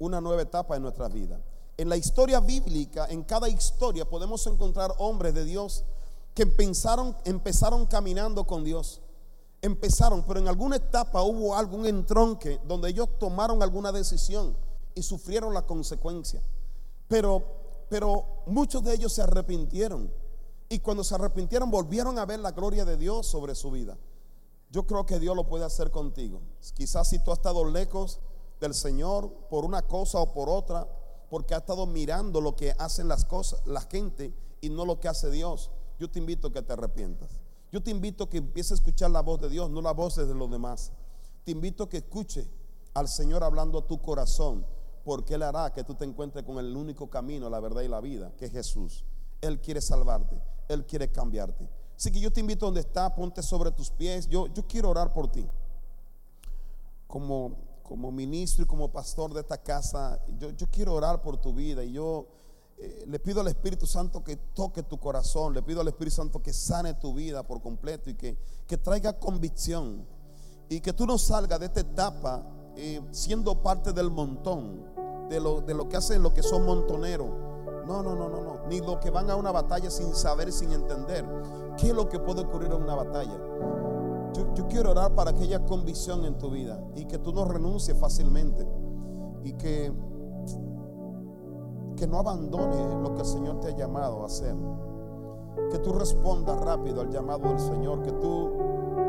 una 0.00 0.20
nueva 0.20 0.42
etapa 0.42 0.74
en 0.74 0.82
nuestra 0.82 1.06
vida. 1.06 1.40
En 1.76 1.88
la 1.88 1.96
historia 1.96 2.40
bíblica, 2.40 3.06
en 3.10 3.22
cada 3.22 3.48
historia 3.48 4.10
podemos 4.10 4.44
encontrar 4.48 4.92
hombres 4.98 5.32
de 5.34 5.44
Dios 5.44 5.84
que 6.34 6.42
empezaron, 6.42 7.16
empezaron 7.24 7.86
caminando 7.86 8.44
con 8.44 8.64
Dios. 8.64 9.02
Empezaron, 9.62 10.24
pero 10.24 10.40
en 10.40 10.48
alguna 10.48 10.74
etapa 10.74 11.22
hubo 11.22 11.54
algún 11.54 11.86
entronque 11.86 12.58
donde 12.66 12.88
ellos 12.88 13.08
tomaron 13.20 13.62
alguna 13.62 13.92
decisión 13.92 14.56
y 14.96 15.02
sufrieron 15.04 15.54
la 15.54 15.62
consecuencia. 15.62 16.42
Pero 17.06 17.57
pero 17.88 18.42
muchos 18.46 18.82
de 18.84 18.94
ellos 18.94 19.12
se 19.12 19.22
arrepintieron. 19.22 20.12
Y 20.68 20.80
cuando 20.80 21.02
se 21.02 21.14
arrepintieron 21.14 21.70
volvieron 21.70 22.18
a 22.18 22.26
ver 22.26 22.40
la 22.40 22.52
gloria 22.52 22.84
de 22.84 22.96
Dios 22.96 23.26
sobre 23.26 23.54
su 23.54 23.70
vida. 23.70 23.96
Yo 24.70 24.86
creo 24.86 25.06
que 25.06 25.18
Dios 25.18 25.34
lo 25.34 25.48
puede 25.48 25.64
hacer 25.64 25.90
contigo. 25.90 26.42
Quizás 26.74 27.08
si 27.08 27.18
tú 27.18 27.32
has 27.32 27.38
estado 27.38 27.64
lejos 27.64 28.20
del 28.60 28.74
Señor 28.74 29.32
por 29.48 29.64
una 29.64 29.82
cosa 29.82 30.18
o 30.18 30.32
por 30.32 30.50
otra, 30.50 30.86
porque 31.30 31.54
has 31.54 31.60
estado 31.60 31.86
mirando 31.86 32.40
lo 32.40 32.54
que 32.54 32.74
hacen 32.78 33.08
las 33.08 33.24
cosas, 33.24 33.62
la 33.66 33.80
gente 33.80 34.34
y 34.60 34.68
no 34.68 34.84
lo 34.84 35.00
que 35.00 35.08
hace 35.08 35.30
Dios, 35.30 35.70
yo 35.98 36.10
te 36.10 36.18
invito 36.18 36.48
a 36.48 36.52
que 36.52 36.62
te 36.62 36.72
arrepientas. 36.74 37.40
Yo 37.72 37.82
te 37.82 37.90
invito 37.90 38.24
a 38.24 38.30
que 38.30 38.38
empieces 38.38 38.72
a 38.72 38.74
escuchar 38.74 39.10
la 39.10 39.20
voz 39.20 39.40
de 39.40 39.48
Dios, 39.48 39.70
no 39.70 39.80
la 39.80 39.92
voz 39.92 40.16
de 40.16 40.34
los 40.34 40.50
demás. 40.50 40.92
Te 41.44 41.52
invito 41.52 41.84
a 41.84 41.88
que 41.88 41.98
escuche 41.98 42.48
al 42.94 43.08
Señor 43.08 43.44
hablando 43.44 43.78
a 43.78 43.86
tu 43.86 44.00
corazón 44.00 44.66
porque 45.08 45.36
Él 45.36 45.42
hará 45.42 45.72
que 45.72 45.84
tú 45.84 45.94
te 45.94 46.04
encuentres 46.04 46.44
con 46.44 46.58
el 46.58 46.76
único 46.76 47.08
camino, 47.08 47.48
la 47.48 47.60
verdad 47.60 47.80
y 47.80 47.88
la 47.88 47.98
vida, 47.98 48.30
que 48.36 48.44
es 48.44 48.52
Jesús. 48.52 49.06
Él 49.40 49.58
quiere 49.58 49.80
salvarte, 49.80 50.38
Él 50.68 50.84
quiere 50.84 51.10
cambiarte. 51.10 51.66
Así 51.96 52.12
que 52.12 52.20
yo 52.20 52.30
te 52.30 52.40
invito 52.40 52.66
donde 52.66 52.80
está, 52.80 53.14
ponte 53.14 53.42
sobre 53.42 53.70
tus 53.70 53.88
pies. 53.88 54.28
Yo, 54.28 54.48
yo 54.48 54.66
quiero 54.66 54.90
orar 54.90 55.14
por 55.14 55.32
ti. 55.32 55.48
Como, 57.06 57.56
como 57.82 58.12
ministro 58.12 58.64
y 58.64 58.66
como 58.66 58.92
pastor 58.92 59.32
de 59.32 59.40
esta 59.40 59.56
casa, 59.56 60.22
yo, 60.38 60.50
yo 60.50 60.66
quiero 60.70 60.92
orar 60.92 61.22
por 61.22 61.38
tu 61.38 61.54
vida 61.54 61.82
y 61.82 61.92
yo 61.92 62.26
eh, 62.76 63.04
le 63.06 63.18
pido 63.18 63.40
al 63.40 63.48
Espíritu 63.48 63.86
Santo 63.86 64.22
que 64.22 64.36
toque 64.36 64.82
tu 64.82 64.98
corazón, 64.98 65.54
le 65.54 65.62
pido 65.62 65.80
al 65.80 65.88
Espíritu 65.88 66.16
Santo 66.16 66.42
que 66.42 66.52
sane 66.52 66.92
tu 66.92 67.14
vida 67.14 67.46
por 67.46 67.62
completo 67.62 68.10
y 68.10 68.14
que, 68.14 68.36
que 68.66 68.76
traiga 68.76 69.18
convicción 69.18 70.06
y 70.68 70.80
que 70.80 70.92
tú 70.92 71.06
no 71.06 71.16
salgas 71.16 71.60
de 71.60 71.64
esta 71.64 71.80
etapa 71.80 72.44
eh, 72.80 73.02
siendo 73.10 73.60
parte 73.60 73.92
del 73.92 74.08
montón, 74.08 74.84
de 75.28 75.40
lo, 75.40 75.60
de 75.60 75.74
lo 75.74 75.88
que 75.88 75.96
hacen 75.96 76.22
los 76.22 76.32
que 76.32 76.42
son 76.42 76.64
montoneros. 76.64 77.28
No, 77.86 78.02
no, 78.02 78.14
no, 78.14 78.28
no, 78.28 78.42
no. 78.42 78.66
Ni 78.68 78.80
los 78.80 78.98
que 78.98 79.10
van 79.10 79.30
a 79.30 79.36
una 79.36 79.50
batalla 79.50 79.90
sin 79.90 80.14
saber, 80.14 80.52
sin 80.52 80.72
entender. 80.72 81.24
¿Qué 81.78 81.88
es 81.88 81.94
lo 81.94 82.08
que 82.08 82.18
puede 82.18 82.42
ocurrir 82.42 82.70
en 82.70 82.82
una 82.82 82.94
batalla? 82.94 83.38
Yo, 84.34 84.54
yo 84.54 84.68
quiero 84.68 84.90
orar 84.90 85.14
para 85.14 85.32
que 85.32 85.44
haya 85.44 85.64
convicción 85.64 86.24
en 86.24 86.36
tu 86.36 86.50
vida 86.50 86.78
y 86.94 87.06
que 87.06 87.18
tú 87.18 87.32
no 87.32 87.44
renuncies 87.46 87.96
fácilmente 87.96 88.68
y 89.42 89.52
que, 89.54 89.92
que 91.96 92.06
no 92.06 92.18
abandones 92.18 92.94
lo 93.02 93.14
que 93.14 93.20
el 93.20 93.26
Señor 93.26 93.60
te 93.60 93.68
ha 93.68 93.76
llamado 93.76 94.22
a 94.22 94.26
hacer. 94.26 94.54
Que 95.70 95.78
tú 95.78 95.92
respondas 95.92 96.60
rápido 96.60 97.00
al 97.00 97.10
llamado 97.10 97.48
del 97.48 97.58
Señor, 97.58 98.02
que 98.02 98.12
tú, 98.12 98.52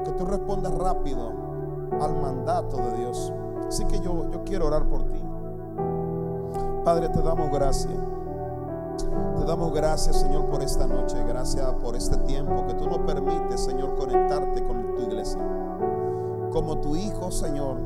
que 0.06 0.12
tú 0.14 0.26
respondas 0.26 0.74
rápido 0.74 1.32
al 2.00 2.16
mandato 2.22 2.78
de 2.78 2.98
Dios. 2.98 3.34
Así 3.68 3.86
que 3.86 4.00
yo, 4.00 4.30
yo 4.32 4.44
quiero 4.46 4.68
orar 4.68 4.88
por 4.88 5.04
ti. 5.04 5.22
Padre, 6.90 7.08
te 7.10 7.22
damos 7.22 7.52
gracias. 7.52 7.94
Te 9.38 9.46
damos 9.46 9.72
gracias, 9.74 10.22
Señor, 10.22 10.48
por 10.48 10.64
esta 10.64 10.88
noche. 10.88 11.24
Gracias 11.28 11.72
por 11.84 11.96
este 11.96 12.18
tiempo 12.22 12.66
que 12.66 12.74
tú 12.74 12.90
nos 12.90 12.98
permites, 13.02 13.60
Señor, 13.60 13.96
conectarte 13.96 14.64
con 14.64 14.96
tu 14.96 15.04
iglesia. 15.04 15.40
Como 16.52 16.80
tu 16.80 16.96
hijo, 16.96 17.30
Señor, 17.30 17.78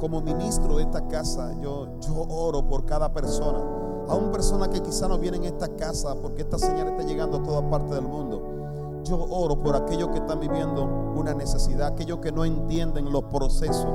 como 0.00 0.20
ministro 0.20 0.78
de 0.78 0.82
esta 0.82 1.06
casa, 1.06 1.54
yo, 1.60 1.86
oro 2.28 2.66
por 2.66 2.84
cada 2.86 3.12
persona. 3.12 3.60
Aún 4.08 4.32
personas 4.32 4.70
que 4.70 4.80
quizá 4.80 5.06
no 5.06 5.16
vienen 5.16 5.44
a 5.44 5.46
esta 5.46 5.68
casa 5.68 6.16
porque 6.20 6.42
esta 6.42 6.58
señal 6.58 6.88
está 6.88 7.04
llegando 7.04 7.36
a 7.36 7.42
toda 7.44 7.70
parte 7.70 7.94
del 7.94 8.08
mundo. 8.08 9.02
Yo 9.04 9.24
oro 9.30 9.62
por 9.62 9.76
aquellos 9.76 10.08
que 10.08 10.18
están 10.18 10.40
viviendo 10.40 10.82
una 11.14 11.34
necesidad, 11.34 11.92
aquellos 11.92 12.18
que 12.18 12.32
no 12.32 12.44
entienden 12.44 13.12
los 13.12 13.22
procesos 13.26 13.86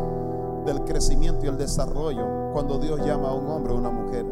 del 0.65 0.85
crecimiento 0.85 1.45
y 1.45 1.49
el 1.49 1.57
desarrollo 1.57 2.36
cuando 2.53 2.77
Dios 2.79 2.99
llama 3.05 3.29
a 3.29 3.33
un 3.33 3.47
hombre 3.47 3.73
o 3.73 3.77
una 3.77 3.89
mujer. 3.89 4.25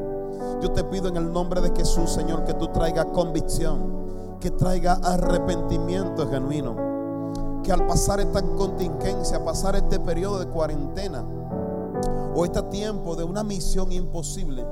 Yo 0.61 0.71
te 0.71 0.83
pido 0.83 1.07
en 1.09 1.17
el 1.17 1.31
nombre 1.31 1.61
de 1.61 1.71
Jesús, 1.75 2.11
Señor, 2.11 2.43
que 2.43 2.53
tú 2.53 2.67
traigas 2.69 3.05
convicción, 3.13 4.37
que 4.39 4.51
traiga 4.51 4.93
arrepentimiento 5.03 6.27
genuino. 6.29 6.75
Que 7.63 7.71
al 7.71 7.85
pasar 7.87 8.19
esta 8.19 8.41
contingencia, 8.41 9.43
pasar 9.43 9.75
este 9.75 9.99
periodo 9.99 10.39
de 10.39 10.47
cuarentena 10.47 11.25
o 12.35 12.45
este 12.45 12.61
tiempo 12.63 13.15
de 13.15 13.23
una 13.23 13.43
misión 13.43 13.91
imposible, 13.91 14.65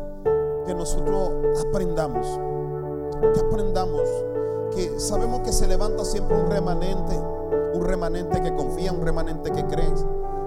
que 0.66 0.76
nosotros 0.76 1.32
aprendamos, 1.68 2.28
que 3.34 3.40
aprendamos, 3.40 4.02
que 4.76 5.00
sabemos 5.00 5.42
que 5.42 5.52
se 5.52 5.68
levanta 5.68 6.06
siempre 6.06 6.40
un 6.40 6.50
remanente, 6.50 7.18
un 7.74 7.84
remanente 7.84 8.42
que 8.42 8.56
confía, 8.56 8.92
un 8.92 9.02
remanente 9.02 9.52
que 9.52 9.66
cree, 9.66 9.94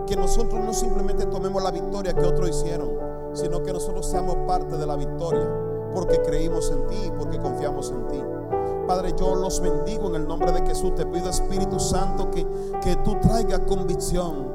que 0.07 0.17
nosotros 0.17 0.65
no 0.65 0.73
simplemente 0.73 1.27
tomemos 1.27 1.63
la 1.63 1.71
victoria 1.71 2.15
que 2.15 2.25
otros 2.25 2.49
hicieron, 2.51 2.91
sino 3.35 3.63
que 3.63 3.73
nosotros 3.73 4.07
seamos 4.07 4.37
parte 4.47 4.77
de 4.77 4.87
la 4.87 4.97
victoria, 4.97 5.47
porque 5.95 6.21
creímos 6.23 6.71
en 6.71 6.87
ti, 6.87 7.13
porque 7.19 7.39
confiamos 7.39 7.91
en 7.91 8.09
ti. 8.09 8.23
Padre, 8.87 9.15
yo 9.19 9.35
los 9.35 9.61
bendigo 9.61 10.09
en 10.09 10.15
el 10.15 10.29
nombre 10.29 10.53
de 10.53 10.65
Jesús. 10.65 10.95
Te 10.95 11.05
pido, 11.07 11.29
Espíritu 11.29 11.81
Santo, 11.81 12.31
que, 12.31 12.47
que 12.81 12.95
tú 12.97 13.17
traigas 13.21 13.61
convicción 13.67 14.47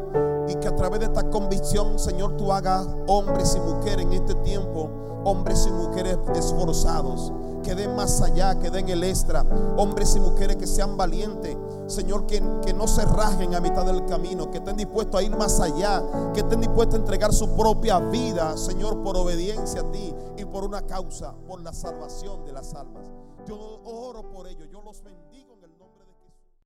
y 0.47 0.55
que 0.55 0.69
a 0.69 0.75
través 0.75 1.01
de 1.01 1.07
esta 1.07 1.29
convicción, 1.29 1.99
Señor, 1.99 2.37
tú 2.37 2.51
hagas 2.51 2.87
hombres 3.07 3.55
y 3.55 3.59
mujeres 3.59 4.05
en 4.05 4.13
este 4.13 4.35
tiempo, 4.35 4.89
hombres 5.25 5.65
y 5.67 5.71
mujeres 5.71 6.17
esforzados, 6.33 7.33
que 7.63 7.75
den 7.75 7.95
más 7.95 8.21
allá, 8.21 8.57
que 8.57 8.71
den 8.71 8.89
el 8.89 9.03
extra, 9.03 9.45
hombres 9.77 10.15
y 10.15 10.19
mujeres 10.19 10.55
que 10.55 10.65
sean 10.65 10.97
valientes, 10.97 11.57
Señor, 11.91 12.25
que, 12.25 12.41
no 12.41 12.87
se 12.87 13.05
rajen 13.05 13.53
a 13.53 13.59
mitad 13.59 13.85
del 13.85 14.05
camino, 14.05 14.49
que 14.49 14.57
estén 14.57 14.77
dispuestos 14.77 15.19
a 15.19 15.23
ir 15.23 15.35
más 15.35 15.59
allá, 15.59 16.01
que 16.33 16.39
estén 16.39 16.61
dispuestos 16.61 16.95
a 16.95 16.97
entregar 16.97 17.33
su 17.33 17.55
propia 17.55 17.99
vida, 17.99 18.57
Señor, 18.57 19.03
por 19.03 19.17
obediencia 19.17 19.81
a 19.81 19.91
ti 19.91 20.13
y 20.37 20.45
por 20.45 20.63
una 20.63 20.81
causa, 20.87 21.35
por 21.47 21.61
la 21.61 21.73
salvación 21.73 22.45
de 22.45 22.53
las 22.53 22.73
almas. 22.73 23.11
Yo 23.45 23.81
oro 23.83 24.29
por 24.29 24.47
ello, 24.47 24.65
yo 24.65 24.81
los 24.81 25.03
bendigo. 25.03 25.30